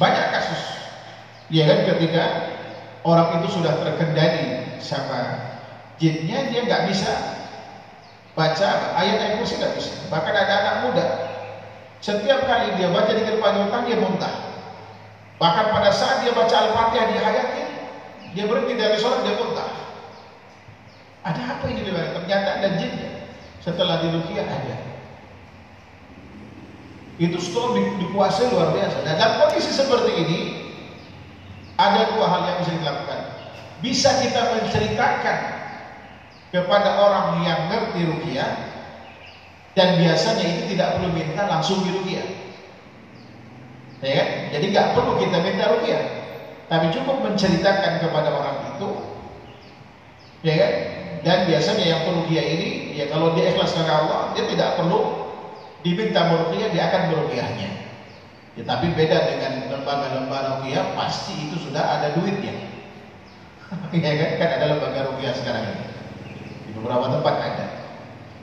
Banyak 0.00 0.26
kasus. 0.32 0.62
Ya 1.52 1.68
kan 1.68 1.84
ketika 1.84 2.24
orang 3.04 3.44
itu 3.44 3.60
sudah 3.60 3.84
terkendali 3.84 4.64
sama 4.80 5.52
jinnya 6.00 6.48
dia 6.50 6.60
nggak 6.64 6.90
bisa 6.90 7.12
baca 8.34 8.98
ayat-ayat 8.98 9.38
kursi 9.38 9.60
nggak 9.60 9.76
bisa 9.78 9.92
bahkan 10.10 10.34
ada 10.34 10.54
anak 10.64 10.76
muda 10.88 11.06
setiap 12.02 12.48
kali 12.48 12.74
dia 12.80 12.90
baca 12.90 13.12
di 13.14 13.22
kepanjutan 13.22 13.82
dia 13.86 13.96
muntah 14.00 14.34
bahkan 15.42 15.74
pada 15.74 15.90
saat 15.90 16.22
dia 16.22 16.32
baca 16.32 16.54
al-fatihah 16.54 17.06
dia 17.10 17.20
hayatin 17.20 17.68
dia 18.34 18.44
berhenti 18.50 18.74
dari 18.74 18.98
sholat 18.98 19.22
dia 19.22 19.38
muntah. 19.38 19.70
Ada 21.24 21.40
apa 21.56 21.64
ini 21.70 21.86
ternyata 21.88 22.48
ada 22.60 22.68
jinnya. 22.76 23.30
Setelah 23.62 24.02
dirukiah 24.04 24.44
ada. 24.44 24.76
Itu 27.16 27.38
setelah 27.38 27.78
dikuasai 28.02 28.50
luar 28.50 28.74
biasa. 28.74 29.06
Dan 29.06 29.14
dalam 29.16 29.34
kondisi 29.40 29.70
seperti 29.70 30.12
ini 30.18 30.40
ada 31.78 32.10
dua 32.12 32.26
hal 32.26 32.42
yang 32.44 32.58
bisa 32.66 32.72
dilakukan. 32.76 33.20
Bisa 33.80 34.10
kita 34.20 34.40
menceritakan 34.58 35.38
kepada 36.50 36.90
orang 37.02 37.42
yang 37.42 37.66
ngerti 37.66 38.06
rukiah 38.06 38.70
Dan 39.74 39.98
biasanya 39.98 40.46
itu 40.46 40.62
tidak 40.70 40.98
perlu 40.98 41.10
minta 41.10 41.50
langsung 41.50 41.82
dirukiah. 41.82 42.22
Ya 44.04 44.12
kan? 44.20 44.28
Jadi 44.52 44.64
nggak 44.68 44.88
perlu 44.92 45.16
kita 45.16 45.36
minta 45.40 45.64
rukiah. 45.72 46.04
Tapi 46.68 46.92
cukup 46.92 47.24
menceritakan 47.24 48.04
kepada 48.04 48.28
orang 48.32 48.56
itu, 48.76 48.88
ya 50.44 50.54
kan? 50.60 50.72
Dan 51.24 51.38
biasanya 51.48 51.84
yang 51.88 52.00
perukiah 52.04 52.44
ini, 52.44 52.92
ya 52.92 53.08
kalau 53.08 53.32
dia 53.32 53.52
ikhlas 53.52 53.72
karena 53.72 54.04
Allah, 54.04 54.20
dia 54.36 54.44
tidak 54.44 54.76
perlu 54.76 55.24
diminta 55.80 56.20
merukiah, 56.28 56.68
dia 56.68 56.92
akan 56.92 57.02
merukiahnya. 57.16 57.70
Ya, 58.54 58.62
tapi 58.64 58.92
beda 58.92 59.18
dengan 59.28 59.52
lembaga-lembaga 59.72 60.60
rukiah, 60.60 60.84
pasti 60.96 61.48
itu 61.48 61.56
sudah 61.68 61.80
ada 61.80 62.12
duitnya. 62.16 62.52
ya 64.04 64.12
kan? 64.20 64.30
Kan 64.40 64.48
ada 64.60 64.66
lembaga 64.76 65.00
rukiah 65.12 65.32
sekarang 65.32 65.64
ini. 65.68 65.84
Di 66.68 66.70
beberapa 66.76 67.08
tempat 67.08 67.34
ada. 67.40 67.66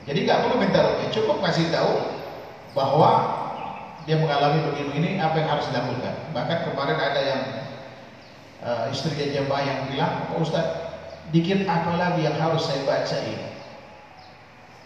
Jadi 0.09 0.25
nggak 0.25 0.39
perlu 0.45 0.55
minta 0.61 0.79
rukyah, 0.81 1.09
cukup 1.09 1.37
kasih 1.45 1.69
tahu 1.69 1.93
bahwa 2.77 3.40
dia 4.09 4.17
mengalami 4.17 4.65
begini 4.71 4.91
ini 4.97 5.09
apa 5.21 5.37
yang 5.37 5.49
harus 5.57 5.69
dilakukan. 5.69 6.15
Bahkan 6.33 6.57
kemarin 6.71 6.97
ada 6.97 7.21
yang 7.21 7.41
uh, 8.65 8.83
istri 8.89 9.13
jemaah 9.29 9.61
yang 9.61 9.79
bilang, 9.93 10.25
Pak 10.29 10.37
Ustaz, 10.41 10.67
dikit 11.29 11.65
apa 11.69 11.91
lagi 11.97 12.25
yang 12.25 12.37
harus 12.37 12.65
saya 12.65 12.81
baca 12.85 13.17
ini? 13.21 13.47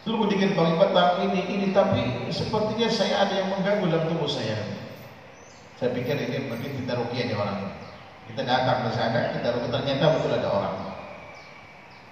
Dulu 0.06 0.30
dikit 0.30 0.54
bagi 0.54 0.76
petang 0.78 1.12
ini 1.26 1.42
ini 1.50 1.68
tapi 1.74 2.30
sepertinya 2.30 2.86
saya 2.94 3.26
ada 3.26 3.34
yang 3.42 3.50
mengganggu 3.50 3.90
dalam 3.90 4.06
tubuh 4.14 4.30
saya. 4.30 4.62
Saya 5.82 5.92
pikir 5.98 6.14
ini 6.14 6.46
mungkin 6.46 6.72
kita 6.78 6.94
rukyah 6.94 7.26
di 7.26 7.36
orang. 7.36 7.74
Kita 8.30 8.42
datang 8.46 8.86
ke 8.86 8.90
sana, 8.94 9.34
kita 9.34 9.48
rukyah 9.58 9.72
ternyata 9.74 10.06
betul 10.14 10.32
ada 10.38 10.50
orang 10.54 10.76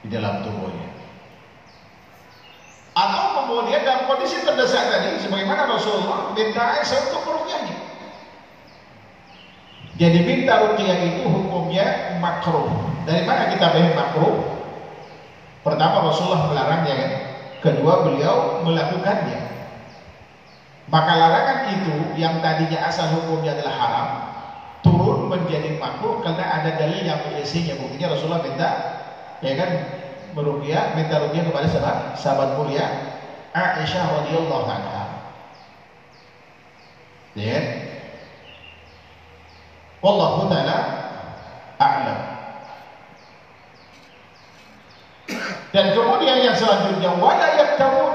di 0.01 0.07
dalam 0.09 0.41
tubuhnya. 0.41 1.02
Atau 2.93 3.25
kemudian 3.41 3.81
dalam 3.81 4.05
kondisi 4.05 4.37
terdesak 4.45 4.85
tadi, 4.93 5.17
sebagaimana 5.25 5.65
Rasulullah 5.65 6.29
minta 6.37 6.77
Aisyah 6.77 7.09
untuk 7.09 7.21
merukyahnya. 7.25 7.77
Jadi 9.97 10.19
minta 10.25 10.53
rukyah 10.61 10.97
itu 11.05 11.25
hukumnya 11.25 12.17
makruh. 12.21 12.69
Dari 13.05 13.25
mana 13.25 13.49
kita 13.49 13.73
tahu 13.73 13.93
makruh? 13.93 14.35
Pertama 15.65 16.05
Rasulullah 16.05 16.49
melarangnya 16.49 16.93
kan. 16.97 17.11
Kedua 17.61 18.05
beliau 18.05 18.61
melakukannya. 18.65 19.39
Maka 20.91 21.11
larangan 21.15 21.59
itu 21.79 21.95
yang 22.19 22.43
tadinya 22.43 22.89
asal 22.91 23.09
hukumnya 23.09 23.55
adalah 23.57 23.75
haram 23.79 24.07
turun 24.83 25.31
menjadi 25.31 25.79
makruh 25.79 26.19
karena 26.21 26.43
ada 26.43 26.75
dalil 26.75 27.01
yang 27.01 27.23
mengisinya. 27.25 27.79
Buktinya 27.79 28.13
Rasulullah 28.13 28.43
minta 28.43 28.69
ya 29.39 29.53
kan 29.55 29.69
meruqyah 30.33 30.97
minta 30.97 31.21
ruqyah 31.21 31.43
kepada 31.47 31.67
siapa? 31.69 31.93
Sahabat 32.17 32.57
mulia 32.57 32.85
Aisyah 33.53 34.05
radhiyallahu 34.21 34.65
anha. 34.65 35.05
Ya. 37.37 37.59
Wallahu 40.01 40.49
taala 40.49 40.77
a'lam. 41.77 42.19
Dan 45.73 45.85
kemudian 45.97 46.37
yang 46.45 46.57
selanjutnya 46.57 47.17
wala 47.17 47.47
yaktarun 47.57 48.13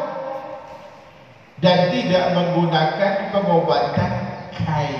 dan 1.58 1.90
tidak 1.90 2.24
menggunakan 2.34 3.34
pengobatan 3.34 4.12
kai. 4.54 4.94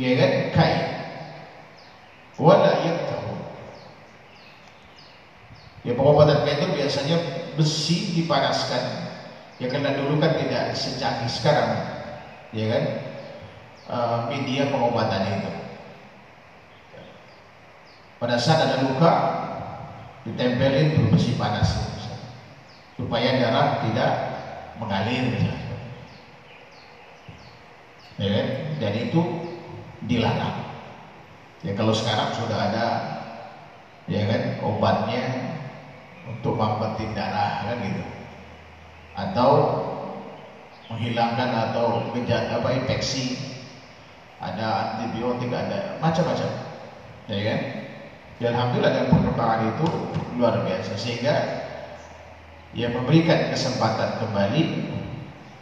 Ya 0.00 0.10
kan? 0.20 0.32
Kai. 0.52 0.74
Wala 2.40 2.72
yaktarun 2.80 3.33
Ya 5.84 5.92
pengobatan 5.92 6.48
itu 6.48 6.66
biasanya 6.80 7.16
besi 7.60 8.16
dipanaskan. 8.16 8.82
Ya 9.60 9.68
karena 9.70 9.94
dulu 9.94 10.18
kan 10.18 10.34
tidak 10.40 10.74
secanggih 10.74 11.30
sekarang, 11.30 11.70
ya 12.50 12.66
kan? 12.72 12.84
Uh, 13.84 14.18
media 14.32 14.72
pengobatan 14.72 15.22
itu. 15.28 15.50
Pada 18.18 18.40
saat 18.40 18.64
ada 18.64 18.88
luka, 18.88 19.12
ditempelin 20.24 21.12
besi 21.12 21.36
panas 21.36 21.94
supaya 22.96 23.36
darah 23.36 23.84
tidak 23.84 24.10
mengalir 24.78 25.34
ya 28.16 28.28
kan? 28.30 28.46
dan 28.78 28.92
itu 28.94 29.20
dilarang 30.06 30.62
ya 31.66 31.74
kalau 31.74 31.90
sekarang 31.90 32.30
sudah 32.38 32.58
ada 32.70 32.86
ya 34.06 34.22
kan 34.30 34.42
obatnya 34.62 35.22
untuk 36.28 36.56
mempertin 36.56 37.12
darah 37.12 37.68
kan 37.68 37.76
gitu. 37.84 38.04
Atau 39.14 39.50
menghilangkan 40.90 41.50
atau 41.70 42.12
gejala 42.12 42.60
apa 42.60 42.68
infeksi. 42.76 43.36
Ada 44.40 44.98
antibiotik 44.98 45.48
ada 45.48 45.96
macam-macam. 46.04 46.50
Ya 47.30 47.40
kan? 47.40 47.60
Dan 48.42 48.50
alhamdulillah 48.52 48.92
dengan 48.92 49.10
perkembangan 49.14 49.60
itu 49.72 49.86
luar 50.36 50.54
biasa. 50.60 50.92
Sehingga 51.00 51.34
ia 52.74 52.90
memberikan 52.90 53.54
kesempatan 53.54 54.18
kembali 54.20 54.62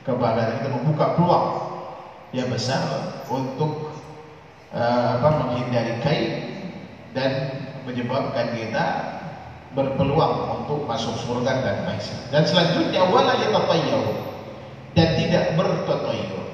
kepada 0.03 0.59
kita 0.59 0.69
membuka 0.73 1.15
peluang 1.15 1.47
yang 2.33 2.49
besar 2.49 2.81
untuk 3.29 3.93
uh, 4.73 5.21
apa 5.21 5.29
menghindari 5.45 6.01
kain 6.01 6.33
dan 7.13 7.61
menyebabkan 7.85 8.57
kita 8.57 9.12
berpeluang 9.73 10.65
untuk 10.65 10.85
masuk 10.85 11.17
surga 11.17 11.65
dan 11.65 11.77
maisha. 11.89 12.17
Dan 12.29 12.45
selanjutnya 12.45 13.09
wala 13.09 13.37
yatatayyaru 13.41 14.15
dan 14.93 15.09
tidak 15.17 15.45
bertatayyur. 15.57 16.45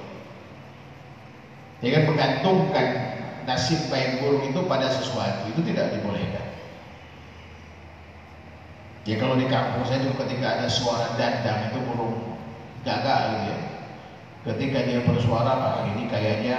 Dengan 1.78 2.02
menggantungkan 2.10 2.86
nasib 3.46 3.86
baik 3.90 4.22
buruk 4.22 4.50
itu 4.50 4.60
pada 4.66 4.90
sesuatu 4.90 5.46
itu 5.50 5.60
tidak 5.70 5.94
dibolehkan. 5.94 6.46
Ya 9.08 9.16
kalau 9.16 9.40
di 9.40 9.48
kampung 9.48 9.88
saya 9.88 10.04
juga 10.04 10.26
ketika 10.26 10.60
ada 10.60 10.68
suara 10.68 11.16
dandang 11.16 11.72
itu 11.72 11.78
burung 11.86 12.36
gagal 12.84 13.22
gitu 13.40 13.44
ya. 13.48 13.58
Ketika 14.48 14.78
dia 14.86 15.00
bersuara, 15.04 15.52
ah, 15.60 15.78
ini 15.92 16.08
kayaknya 16.08 16.56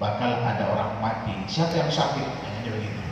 bakal 0.00 0.32
ada 0.32 0.64
orang 0.70 0.92
mati. 1.02 1.34
Siapa 1.50 1.74
yang 1.76 1.90
sakit? 1.92 2.24
Hanya 2.24 2.70
begitu. 2.72 3.11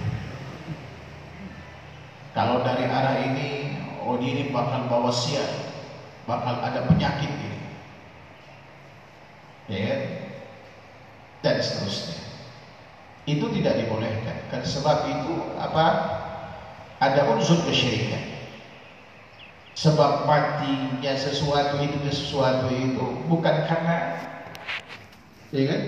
Kalau 2.30 2.62
dari 2.62 2.86
arah 2.86 3.26
ini, 3.26 3.74
oh 4.06 4.18
ini 4.22 4.54
bakal 4.54 4.86
bawa 4.86 5.10
sial, 5.10 5.50
bakal 6.30 6.62
ada 6.62 6.86
penyakit 6.86 7.30
ini. 7.30 7.58
Ya, 9.70 9.94
dan 11.46 11.62
seterusnya. 11.62 12.20
Itu 13.28 13.46
tidak 13.54 13.84
dibolehkan. 13.84 14.50
Kan 14.50 14.62
sebab 14.64 15.06
itu 15.08 15.34
apa? 15.60 15.84
Ada 17.00 17.32
unsur 17.32 17.62
kesyirikan. 17.64 18.30
Sebab 19.72 20.28
matinya 20.28 21.14
sesuatu 21.16 21.80
hidupnya 21.80 22.12
sesuatu 22.12 22.68
itu 22.68 23.06
bukan 23.30 23.64
karena 23.64 24.20
ya 25.54 25.64
kan? 25.70 25.80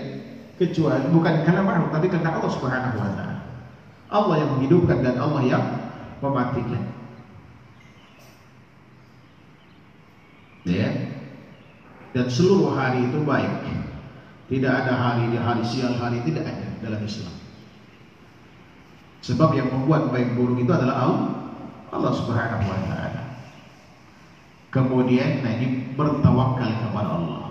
Kecuali 0.56 1.04
bukan 1.10 1.34
karena 1.42 1.60
makhluk 1.66 1.90
tapi 1.90 2.06
karena 2.08 2.38
Allah 2.38 2.50
Subhanahu 2.54 2.96
wa 2.96 3.10
taala. 3.12 3.36
Allah 4.12 4.34
yang 4.40 4.50
menghidupkan 4.56 4.98
dan 5.04 5.16
Allah 5.18 5.42
yang 5.44 5.64
mematikan. 6.22 6.82
Ya. 10.62 10.88
Dan 12.14 12.26
seluruh 12.30 12.78
hari 12.78 13.10
itu 13.10 13.18
baik. 13.26 13.66
Tidak 14.46 14.68
ada 14.68 14.94
hari 14.94 15.32
di 15.32 15.38
hari 15.40 15.64
siang 15.64 15.96
hari 15.98 16.22
tidak 16.22 16.44
ada 16.44 16.68
dalam 16.84 17.00
Islam. 17.02 17.34
Sebab 19.22 19.54
yang 19.56 19.72
membuat 19.72 20.12
baik 20.12 20.34
buruk 20.36 20.60
itu 20.60 20.70
adalah 20.70 21.08
Allah, 21.08 21.30
Allah 21.88 22.12
Subhanahu 22.12 22.68
wa 22.68 22.78
taala. 22.84 23.22
Kemudian 24.68 25.40
nah 25.40 25.52
ini 25.56 25.96
bertawakal 25.96 26.68
kepada 26.68 27.10
Allah. 27.16 27.44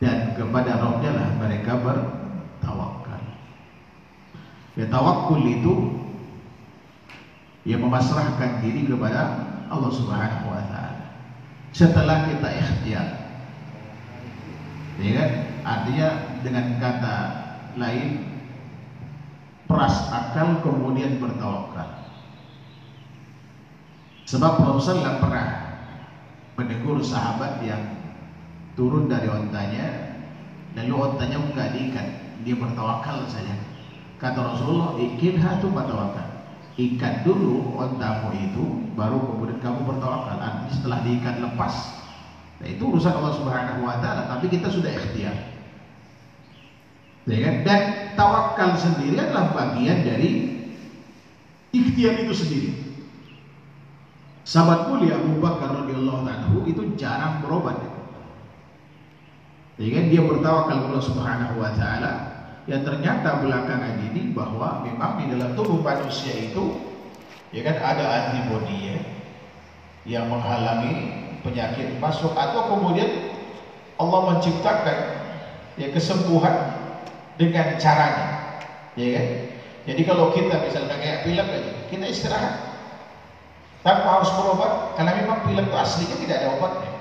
Dan 0.00 0.32
kepada 0.38 0.78
Rabbnya 0.78 1.10
lah 1.12 1.28
mereka 1.36 1.76
bertawakal. 1.80 3.20
Ya 4.78 4.86
itu 4.86 5.99
yang 7.68 7.84
memasrahkan 7.84 8.64
diri 8.64 8.88
kepada 8.88 9.50
Allah 9.68 9.90
Subhanahu 9.92 10.46
wa 10.48 10.62
taala. 10.68 11.04
Setelah 11.70 12.26
kita 12.26 12.48
ikhtiar. 12.48 13.08
Ya 15.00 15.10
kan? 15.16 15.30
Artinya 15.60 16.08
dengan 16.40 16.64
kata 16.80 17.16
lain 17.76 18.08
peras 19.68 20.08
akal 20.10 20.60
kemudian 20.64 21.20
bertawakal. 21.22 22.00
Sebab 24.26 24.62
Rasulullah 24.62 25.18
pernah 25.22 25.48
menegur 26.60 27.00
sahabat 27.00 27.64
yang 27.64 28.00
turun 28.78 29.10
dari 29.10 29.26
ontanya 29.26 30.16
lalu 30.78 30.94
ontanya 30.94 31.38
enggak 31.40 31.68
diikat 31.74 32.06
dia 32.46 32.54
bertawakal 32.54 33.26
saja 33.26 33.52
kata 34.22 34.38
Rasulullah 34.38 34.94
ikinha 34.96 35.58
tu 35.58 35.72
bertawakal 35.72 36.29
ikat 36.80 37.28
dulu 37.28 37.76
ontamu 37.76 38.32
itu 38.32 38.64
baru 38.96 39.20
kemudian 39.20 39.60
kamu 39.60 39.80
bertawakal. 39.84 40.40
Setelah 40.72 41.04
diikat 41.04 41.36
lepas. 41.44 41.74
Nah 42.60 42.68
itu 42.68 42.82
urusan 42.88 43.12
Allah 43.20 43.34
Subhanahu 43.36 43.80
wa 43.84 44.00
taala 44.00 44.28
tapi 44.28 44.48
kita 44.48 44.72
sudah 44.72 44.88
ikhtiar. 44.88 45.36
Ya 47.28 47.38
kan? 47.44 47.54
Dan 47.68 47.80
tawakal 48.16 48.80
sendiri 48.80 49.20
adalah 49.20 49.52
bagian 49.52 50.02
dari 50.02 50.30
ikhtiar 51.76 52.24
itu 52.24 52.32
sendiri. 52.32 52.70
Sahabat 54.48 54.88
mulia 54.88 55.20
Abu 55.20 55.38
Bakar 55.38 55.84
radhiyallahu 55.84 56.26
anhu 56.26 56.64
itu 56.64 56.96
jarang 56.96 57.44
berobat. 57.44 57.76
Ya 59.76 59.88
kan? 59.92 60.04
Dia 60.08 60.22
bertawakal 60.24 60.76
kepada 60.80 60.92
Allah 60.96 61.04
Subhanahu 61.04 61.54
wa 61.60 61.70
taala 61.76 62.12
yang 62.68 62.84
ternyata 62.84 63.40
belakangan 63.40 63.96
ini 64.12 64.36
bahwa 64.36 64.84
memang 64.84 65.16
di 65.22 65.32
dalam 65.32 65.56
tubuh 65.56 65.80
manusia 65.80 66.32
itu 66.36 66.76
ya 67.56 67.64
kan 67.64 67.76
ada 67.80 68.04
antibodi 68.04 68.92
ya 68.92 68.98
yang 70.04 70.28
menghalangi 70.28 71.24
penyakit 71.40 71.96
masuk. 71.96 72.36
Atau 72.36 72.68
kemudian 72.76 73.32
Allah 73.96 74.20
menciptakan 74.36 74.98
ya 75.80 75.88
kesembuhan 75.88 76.56
dengan 77.40 77.80
caranya 77.80 78.28
ya 78.96 79.08
kan? 79.16 79.26
Jadi 79.88 80.02
kalau 80.04 80.28
kita 80.36 80.60
misalnya 80.60 80.96
kayak 81.00 81.24
pilek 81.24 81.48
aja 81.48 81.72
kita 81.88 82.06
istirahat. 82.08 82.54
Tanpa 83.80 84.20
harus 84.20 84.28
berobat 84.36 84.92
karena 85.00 85.24
memang 85.24 85.40
pilek 85.48 85.64
itu 85.64 85.76
aslinya 85.80 86.16
tidak 86.20 86.36
ada 86.44 86.48
obatnya. 86.60 86.92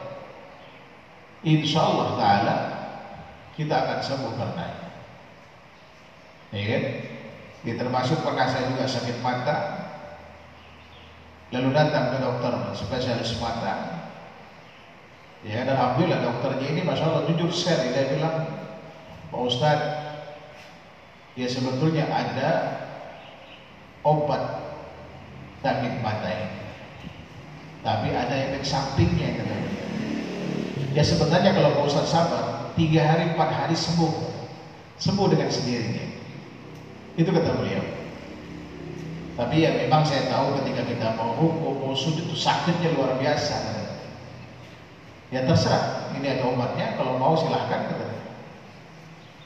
Insya 1.43 1.83
Allah 1.83 2.07
Ta'ala 2.15 2.55
kita 3.59 3.75
akan 3.75 3.99
sembuh 3.99 4.33
karena 4.39 4.88
ya 6.53 6.63
kan? 6.65 6.83
Termasuk 7.69 8.23
pernah 8.23 8.47
saya 8.49 8.71
juga 8.71 8.87
sakit 8.87 9.19
mata, 9.19 9.57
lalu 11.53 11.69
datang 11.75 12.15
ke 12.15 12.17
dokter 12.23 12.53
spesialis 12.73 13.37
mata. 13.37 13.99
Ya, 15.43 15.63
dan 15.63 15.75
alhamdulillah 15.75 16.19
dokternya 16.19 16.67
ini 16.67 16.81
masya 16.83 17.07
Allah 17.07 17.23
jujur 17.31 17.47
sekali 17.51 17.95
dia 17.95 18.11
bilang, 18.11 18.43
Pak 19.31 19.41
Ustad, 19.43 19.79
ya 21.39 21.47
sebetulnya 21.47 22.07
ada 22.11 22.49
obat 24.03 24.43
sakit 25.63 26.03
mata 26.03 26.27
ini, 26.27 26.59
tapi 27.87 28.07
ada 28.11 28.35
efek 28.35 28.63
sampingnya 28.67 29.39
kata 29.39 29.55
dia. 29.55 29.85
Ya 30.99 31.03
sebenarnya 31.07 31.55
kalau 31.55 31.71
Pak 31.75 31.87
Ustad 31.87 32.07
sabar, 32.07 32.75
tiga 32.75 33.03
hari 33.07 33.31
empat 33.31 33.49
hari 33.51 33.75
sembuh, 33.79 34.11
sembuh 34.99 35.27
dengan 35.31 35.47
sendirinya. 35.47 36.18
Itu 37.15 37.29
kata 37.31 37.55
beliau. 37.57 37.85
Tapi 39.39 39.63
ya 39.63 39.71
memang 39.71 40.03
saya 40.03 40.27
tahu 40.27 40.59
ketika 40.59 40.83
kita 40.83 41.07
mau 41.15 41.31
hukum, 41.31 41.79
mau 41.79 41.95
sujud 41.95 42.27
itu 42.27 42.35
sakitnya 42.35 42.91
luar 42.99 43.15
biasa. 43.15 43.55
Ya 45.31 45.45
terserah, 45.45 46.11
ini 46.17 46.27
ada 46.27 46.43
obatnya, 46.49 46.97
kalau 46.99 47.15
mau 47.15 47.39
silahkan. 47.39 47.87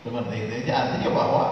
Seperti 0.03 0.35
itu. 0.35 0.51
Jadi 0.65 0.71
artinya 0.71 1.09
bahwa 1.15 1.43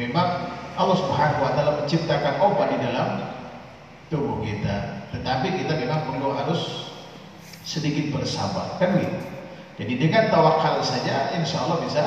memang 0.00 0.28
Allah 0.74 0.96
Subhanahu 0.98 1.44
Wa 1.46 1.52
Taala 1.54 1.72
menciptakan 1.84 2.34
obat 2.42 2.68
di 2.74 2.78
dalam 2.82 3.08
tubuh 4.10 4.42
kita. 4.42 5.06
Tetapi 5.14 5.62
kita 5.62 5.72
memang 5.78 6.02
perlu 6.10 6.34
harus 6.34 6.90
sedikit 7.66 8.14
bersabar, 8.14 8.78
kan 8.78 8.98
gitu. 8.98 9.18
Jadi 9.76 9.92
dengan 10.00 10.32
tawakal 10.32 10.80
saja, 10.80 11.34
insya 11.36 11.60
Allah 11.66 11.78
bisa 11.84 12.04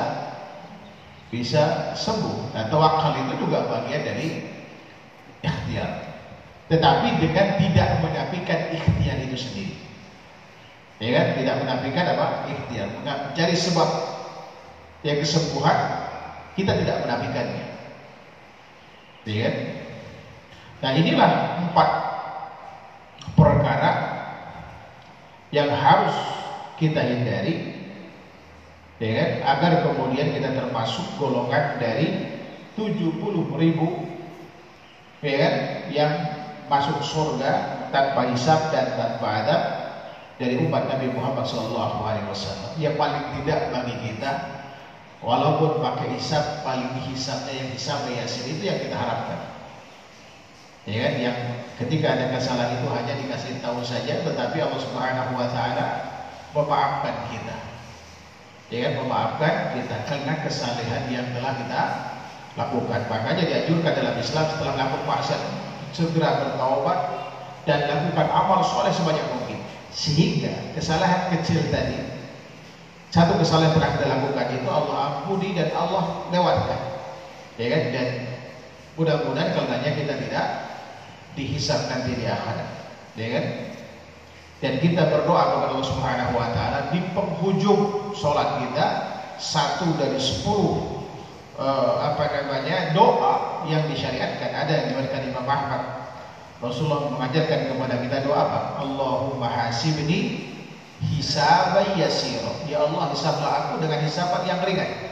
bisa 1.30 1.94
sembuh. 1.94 2.52
Nah, 2.52 2.66
tawakal 2.68 3.14
itu 3.24 3.46
juga 3.46 3.64
bagian 3.70 4.02
dari 4.02 4.50
ikhtiar. 5.40 5.90
Tetapi 6.66 7.08
dengan 7.22 7.46
tidak 7.58 7.88
menafikan 8.02 8.60
ikhtiar 8.74 9.16
itu 9.22 9.36
sendiri. 9.38 9.74
Ya 11.00 11.10
kan? 11.16 11.26
Tidak 11.38 11.56
menafikan 11.64 12.04
apa? 12.18 12.26
Ikhtiar. 12.50 12.86
Mencari 13.02 13.54
sebab 13.56 13.88
yang 15.06 15.18
kesembuhan, 15.22 15.78
kita 16.58 16.76
tidak 16.82 17.06
menafikannya. 17.06 17.66
Ya 19.24 19.38
kan? 19.46 19.54
Nah 20.80 20.90
inilah 20.96 21.30
empat 21.68 21.88
perkara 23.36 23.92
yang 25.52 25.68
harus 25.70 26.16
kita 26.80 27.04
hindari 27.04 27.69
ya 29.00 29.10
kan? 29.16 29.30
agar 29.56 29.72
kemudian 29.88 30.36
kita 30.36 30.52
termasuk 30.52 31.04
golongan 31.16 31.80
dari 31.80 32.36
70 32.76 33.16
ribu 33.56 33.88
ya 35.24 35.34
kan? 35.40 35.54
yang 35.88 36.12
masuk 36.68 37.00
surga 37.02 37.52
tanpa 37.90 38.30
hisab 38.30 38.70
dan 38.70 38.94
tanpa 38.94 39.26
adab 39.42 39.62
dari 40.38 40.56
umat 40.62 40.86
Nabi 40.86 41.10
Muhammad 41.12 41.44
SAW 41.44 42.00
yang 42.78 42.94
paling 42.94 43.24
tidak 43.40 43.74
bagi 43.74 43.96
kita 44.04 44.32
walaupun 45.20 45.84
pakai 45.84 46.16
hisab 46.16 46.64
paling 46.64 46.96
hisabnya 47.08 47.52
yang 47.52 47.68
hisab 47.76 48.04
yasin 48.08 48.56
itu 48.56 48.62
yang 48.68 48.78
kita 48.80 48.96
harapkan 48.96 49.40
ya 50.88 50.96
kan 51.04 51.14
yang 51.20 51.36
ketika 51.76 52.16
ada 52.16 52.32
kesalahan 52.32 52.80
itu 52.80 52.88
hanya 52.88 53.14
dikasih 53.20 53.60
tahu 53.60 53.84
saja 53.84 54.24
tetapi 54.24 54.64
Allah 54.64 54.80
Subhanahu 54.80 55.32
wa 55.36 55.48
taala 55.52 55.86
memaafkan 56.56 57.16
kita 57.28 57.69
ya 58.70 58.78
kan 58.86 58.92
memaafkan 59.02 59.54
kita 59.74 59.96
karena 60.06 60.34
kesalehan 60.46 61.02
yang 61.10 61.26
telah 61.34 61.52
kita 61.58 61.82
lakukan. 62.54 63.00
Makanya 63.10 63.42
dianjurkan 63.46 63.92
dalam 63.98 64.14
Islam 64.18 64.44
setelah 64.46 64.72
melakukan 64.78 65.06
maksiat 65.06 65.42
segera 65.90 66.30
bertaubat 66.38 66.98
dan 67.66 67.90
lakukan 67.90 68.26
amal 68.30 68.62
soleh 68.62 68.94
sebanyak 68.94 69.26
mungkin. 69.34 69.58
Sehingga 69.90 70.74
kesalahan 70.78 71.34
kecil 71.34 71.66
tadi 71.74 71.98
satu 73.10 73.42
kesalahan 73.42 73.74
pernah 73.74 73.90
kita 73.98 74.06
lakukan 74.06 74.46
itu 74.54 74.68
Allah 74.70 74.96
ampuni 75.10 75.50
dan 75.58 75.74
Allah 75.74 76.30
lewatkan. 76.30 76.80
Ya 77.58 77.66
kan? 77.74 77.82
Dan 77.90 78.08
mudah-mudahan 78.94 79.50
karenanya 79.50 79.90
kita 79.98 80.14
tidak 80.14 80.46
dihisap 81.34 81.90
nanti 81.90 82.14
di 82.14 82.24
akhirat. 82.30 82.70
Ya 83.18 83.26
kan 83.34 83.44
dan 84.60 84.76
kita 84.76 85.08
berdoa 85.08 85.56
kepada 85.56 85.72
Allah 85.72 85.88
Subhanahu 85.88 86.32
wa 86.36 86.48
taala 86.52 86.92
di 86.92 87.00
penghujung 87.16 88.12
sholat 88.12 88.60
kita 88.60 88.86
satu 89.40 89.96
dari 89.96 90.20
sepuluh 90.20 91.00
uh, 91.56 92.12
apa 92.12 92.28
namanya 92.28 92.92
doa 92.92 93.64
yang 93.64 93.88
disyariatkan 93.88 94.52
ada 94.52 94.72
yang 94.84 94.86
diberikan 94.92 95.24
Imam 95.24 95.48
Ahmad. 95.48 96.12
Rasulullah 96.60 97.08
mengajarkan 97.08 97.72
kepada 97.72 97.94
kita 98.04 98.16
doa 98.28 98.36
apa? 98.36 98.60
Allahumma 98.84 99.48
hasibni 99.48 100.52
hisaban 101.00 101.96
yasir 101.96 102.44
ya 102.68 102.84
Allah 102.84 103.16
hisablah 103.16 103.50
aku 103.64 103.80
dengan 103.80 104.04
hisaban 104.04 104.44
yang 104.44 104.60
ringan. 104.60 105.08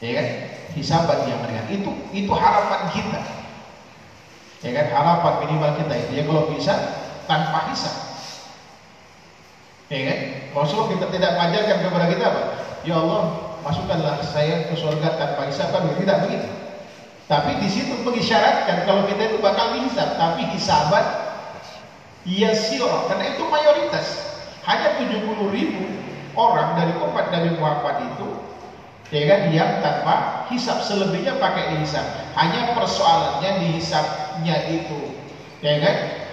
Ya 0.00 0.10
kan? 0.16 0.28
Hisaban 0.72 1.28
yang 1.28 1.44
ringan. 1.44 1.68
Itu 1.68 1.92
itu 2.16 2.32
harapan 2.32 2.88
kita. 2.88 3.20
Ya 4.64 4.70
kan? 4.80 4.86
Harapan 4.96 5.32
minimal 5.44 5.70
kita 5.84 5.92
itu. 6.08 6.10
Ya 6.16 6.22
kalau 6.24 6.48
bisa 6.56 6.72
tanpa 7.28 7.68
hisab 7.68 8.13
Ya 9.94 10.02
kan? 10.10 10.18
Rasulullah 10.58 10.90
kita 10.98 11.06
tidak 11.14 11.30
mengajarkan 11.38 11.76
kepada 11.86 12.06
kita 12.10 12.24
apa? 12.26 12.42
Ya 12.82 12.94
Allah, 12.98 13.22
masukkanlah 13.62 14.18
saya 14.26 14.66
ke 14.66 14.74
surga 14.74 15.08
tanpa 15.14 15.46
hisab. 15.46 15.70
Kan 15.70 15.94
tidak 15.94 16.26
begitu. 16.26 16.50
Tapi 17.30 17.62
di 17.62 17.68
situ 17.70 17.94
mengisyaratkan 18.02 18.84
kalau 18.84 19.06
kita 19.06 19.32
itu 19.32 19.38
bakal 19.38 19.72
dihisab, 19.78 20.18
tapi 20.18 20.44
hisabat 20.50 21.06
yasir 22.26 22.82
karena 22.82 23.24
itu 23.38 23.42
mayoritas. 23.46 24.34
Hanya 24.66 24.98
70 24.98 25.54
ribu 25.54 25.84
orang 26.34 26.74
dari 26.74 26.92
umat 26.98 27.30
Nabi 27.30 27.54
Muhammad 27.56 27.96
itu 28.12 28.28
ya 29.14 29.22
kan 29.30 29.40
yang 29.54 29.70
tanpa 29.78 30.44
hisab. 30.50 30.82
Selebihnya 30.82 31.38
pakai 31.38 31.78
dihisab. 31.78 32.04
Hanya 32.34 32.74
persoalannya 32.74 33.62
dihisabnya 33.62 34.56
itu 34.74 35.22
ya 35.62 35.80
kan 35.80 36.23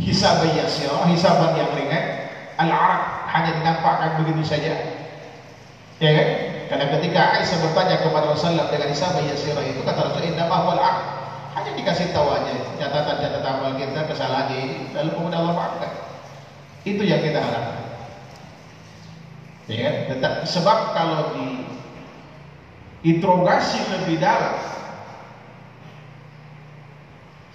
hisab 0.00 0.42
yasir, 0.56 0.90
hisaban 1.12 1.52
yang 1.54 1.70
ringan, 1.76 2.32
al-arab 2.56 3.28
hanya 3.30 3.50
dinampakkan 3.60 4.10
begitu 4.24 4.42
saja. 4.42 4.72
Ya 6.00 6.10
kan? 6.16 6.28
Karena 6.72 6.86
ketika 6.96 7.20
Aisyah 7.36 7.58
bertanya 7.66 7.96
kepada 8.00 8.26
Rasulullah 8.32 8.70
dengan 8.72 8.88
hisab 8.94 9.18
yasir 9.20 9.58
itu 9.58 9.80
kata 9.84 10.00
Rasul 10.10 10.22
inna 10.22 10.46
ma 10.48 10.64
huwa 10.64 10.90
Hanya 11.50 11.74
dikasih 11.74 12.14
tahu 12.14 12.30
aja 12.30 12.54
catatan-catatan 12.78 13.42
amal 13.42 13.74
kita 13.74 14.06
kesalahan 14.06 14.54
ini 14.54 14.94
lalu 14.94 15.10
kemudian 15.18 15.42
Allah 15.44 15.54
maafkan. 15.58 15.92
Itu 16.86 17.02
yang 17.02 17.20
kita 17.20 17.42
harapkan. 17.42 17.84
Ya 19.66 19.78
kan? 19.82 19.94
Tetap 20.14 20.34
sebab 20.46 20.78
kalau 20.94 21.20
di 21.34 21.66
interogasi 23.02 23.82
lebih 23.90 24.22
dalam 24.22 24.56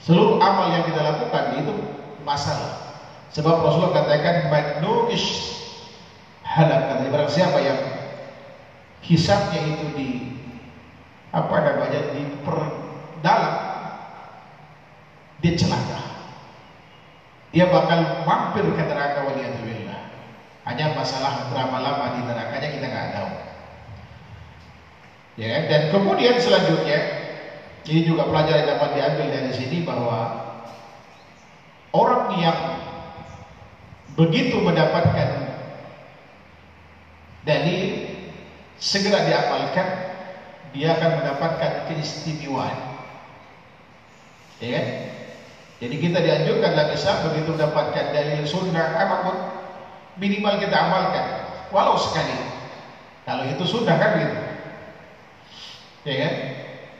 seluruh 0.03 0.37
amal 0.43 0.75
yang 0.75 0.83
kita 0.85 1.01
lakukan 1.01 1.45
itu 1.65 1.73
masalah. 2.25 2.97
Sebab 3.31 3.61
Rasulullah 3.61 4.03
katakan 4.03 4.49
manuish 4.49 5.55
halak. 6.41 6.81
Kata 6.89 7.05
barang 7.13 7.31
siapa 7.31 7.59
yang 7.61 7.79
hisabnya 9.05 9.61
itu 9.61 9.85
di 9.93 10.09
apa 11.29 11.55
namanya 11.61 12.01
dalam 13.21 13.55
dia 15.43 15.53
celaka. 15.53 15.99
Dia 17.53 17.71
bakal 17.71 18.27
mampir 18.27 18.65
ke 18.67 18.83
neraka 18.83 19.31
waliyatubillah 19.31 19.99
hanya 20.65 20.97
masalah 20.97 21.47
berapa 21.53 21.77
lama 21.77 22.05
di 22.17 22.21
nerakanya 22.25 22.69
kita 22.73 22.85
nggak 22.89 23.09
tahu. 23.15 23.31
Ya 25.35 25.67
dan 25.67 25.91
kemudian 25.91 26.39
selanjutnya 26.39 26.99
ini 27.85 28.01
juga 28.07 28.25
pelajaran 28.25 28.65
dapat 28.65 28.89
diambil 28.97 29.27
dari 29.29 29.51
sini 29.53 29.83
bahwa 29.83 30.44
orang 31.95 32.35
yang 32.43 32.59
begitu 34.19 34.59
mendapatkan 34.59 35.55
dalil 37.47 37.83
segera 38.75 39.23
diamalkan 39.23 39.87
dia 40.75 40.91
akan 40.99 41.23
mendapatkan 41.23 41.87
keistimewaan. 41.87 42.99
Ya 44.59 44.69
kan? 44.79 44.87
jadi 45.83 45.95
kita 45.99 46.19
dianjurkan 46.23 46.71
lagi 46.79 46.95
sah 46.95 47.19
begitu 47.27 47.55
mendapatkan 47.55 48.15
dalil 48.15 48.43
sunnah 48.47 48.95
apa 48.95 49.15
pun 49.23 49.37
minimal 50.19 50.59
kita 50.59 50.75
amalkan. 50.75 51.25
Walau 51.71 51.95
sekali. 51.99 52.35
Kalau 53.23 53.43
itu 53.47 53.63
sudah 53.63 53.95
kan 53.95 54.11
gitu 54.19 54.37
ya 56.05 56.15
kan? 56.27 56.33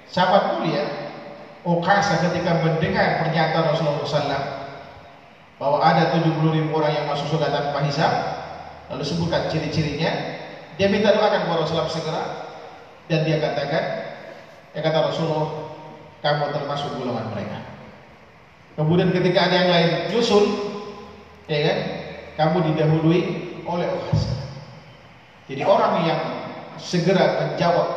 Sahabat 0.10 0.44
mulia 0.56 0.84
Ukasa 1.66 2.22
ketika 2.22 2.62
mendengar 2.62 3.26
pernyataan 3.26 3.74
Rasulullah 3.74 4.06
SAW 4.06 4.55
bahwa 5.56 5.80
ada 5.80 6.12
70 6.12 6.36
ribu 6.52 6.72
orang 6.76 6.92
yang 6.92 7.06
masuk 7.08 7.32
surga 7.32 7.48
tanpa 7.52 7.80
hisab 7.88 8.12
lalu 8.92 9.04
sebutkan 9.08 9.48
ciri-cirinya. 9.48 10.12
Dia 10.76 10.92
minta 10.92 11.16
doakan 11.16 11.48
kepada 11.48 11.60
Rasulullah 11.64 11.88
segera 11.88 12.24
dan 13.08 13.24
dia 13.24 13.40
katakan 13.40 13.84
ya 14.76 14.80
kata 14.84 15.00
Rasulullah 15.08 15.72
kamu 16.20 16.52
termasuk 16.52 16.90
golongan 17.00 17.32
mereka. 17.32 17.64
Kemudian 18.76 19.16
ketika 19.16 19.48
ada 19.48 19.56
yang 19.56 19.70
lain 19.72 19.90
nyusul 20.12 20.44
ya 21.48 21.60
kan 21.64 21.78
kamu 22.36 22.58
didahului 22.74 23.22
oleh 23.64 23.88
Ukasa 23.88 24.36
jadi 25.46 25.62
orang 25.62 26.10
yang 26.10 26.22
segera 26.82 27.38
menjawab 27.38 27.88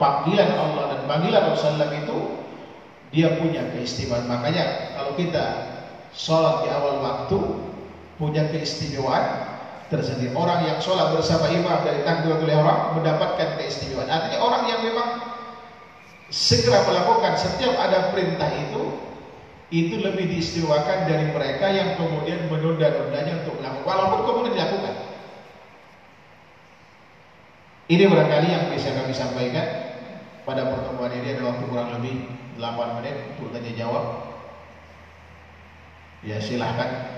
panggilan 0.00 0.48
Allah 0.56 0.96
dan 0.96 1.00
panggilan 1.04 1.52
Rasulullah 1.52 1.92
itu 1.92 2.40
dia 3.12 3.36
punya 3.36 3.68
keistimewaan. 3.76 4.24
Makanya 4.24 4.96
kalau 4.96 5.12
kita 5.12 5.44
sholat 6.16 6.64
di 6.64 6.68
awal 6.72 7.04
waktu 7.04 7.38
punya 8.16 8.48
keistimewaan 8.48 9.52
tersendiri. 9.92 10.32
Orang 10.32 10.64
yang 10.64 10.80
sholat 10.80 11.12
bersama 11.12 11.52
imam 11.52 11.84
dari 11.84 12.02
takbiratul 12.02 12.48
ihram 12.48 12.96
mendapatkan 12.96 13.60
keistimewaan. 13.60 14.08
Artinya 14.08 14.40
orang 14.40 14.62
yang 14.66 14.80
memang 14.82 15.08
segera 16.32 16.82
melakukan 16.88 17.38
setiap 17.38 17.76
ada 17.78 18.10
perintah 18.10 18.50
itu 18.50 19.06
itu 19.70 19.98
lebih 19.98 20.30
diistimewakan 20.30 21.10
dari 21.10 21.26
mereka 21.30 21.66
yang 21.70 21.98
kemudian 21.98 22.46
menunda-nundanya 22.46 23.42
untuk 23.44 23.58
melakukan 23.58 23.82
walaupun 23.86 24.20
kemudian 24.24 24.54
dilakukan. 24.56 24.94
Ini 27.86 28.02
barangkali 28.10 28.48
yang 28.50 28.64
bisa 28.74 28.90
kami 28.98 29.14
sampaikan 29.14 29.66
pada 30.42 30.66
pertemuan 30.70 31.10
ini 31.14 31.38
ada 31.38 31.54
waktu 31.54 31.64
kurang 31.70 31.94
lebih 31.98 32.26
8 32.58 32.98
menit 32.98 33.14
untuk 33.38 33.54
tanya 33.54 33.72
jawab. 33.78 34.25
Ya 36.26 36.42
silahkan 36.42 37.15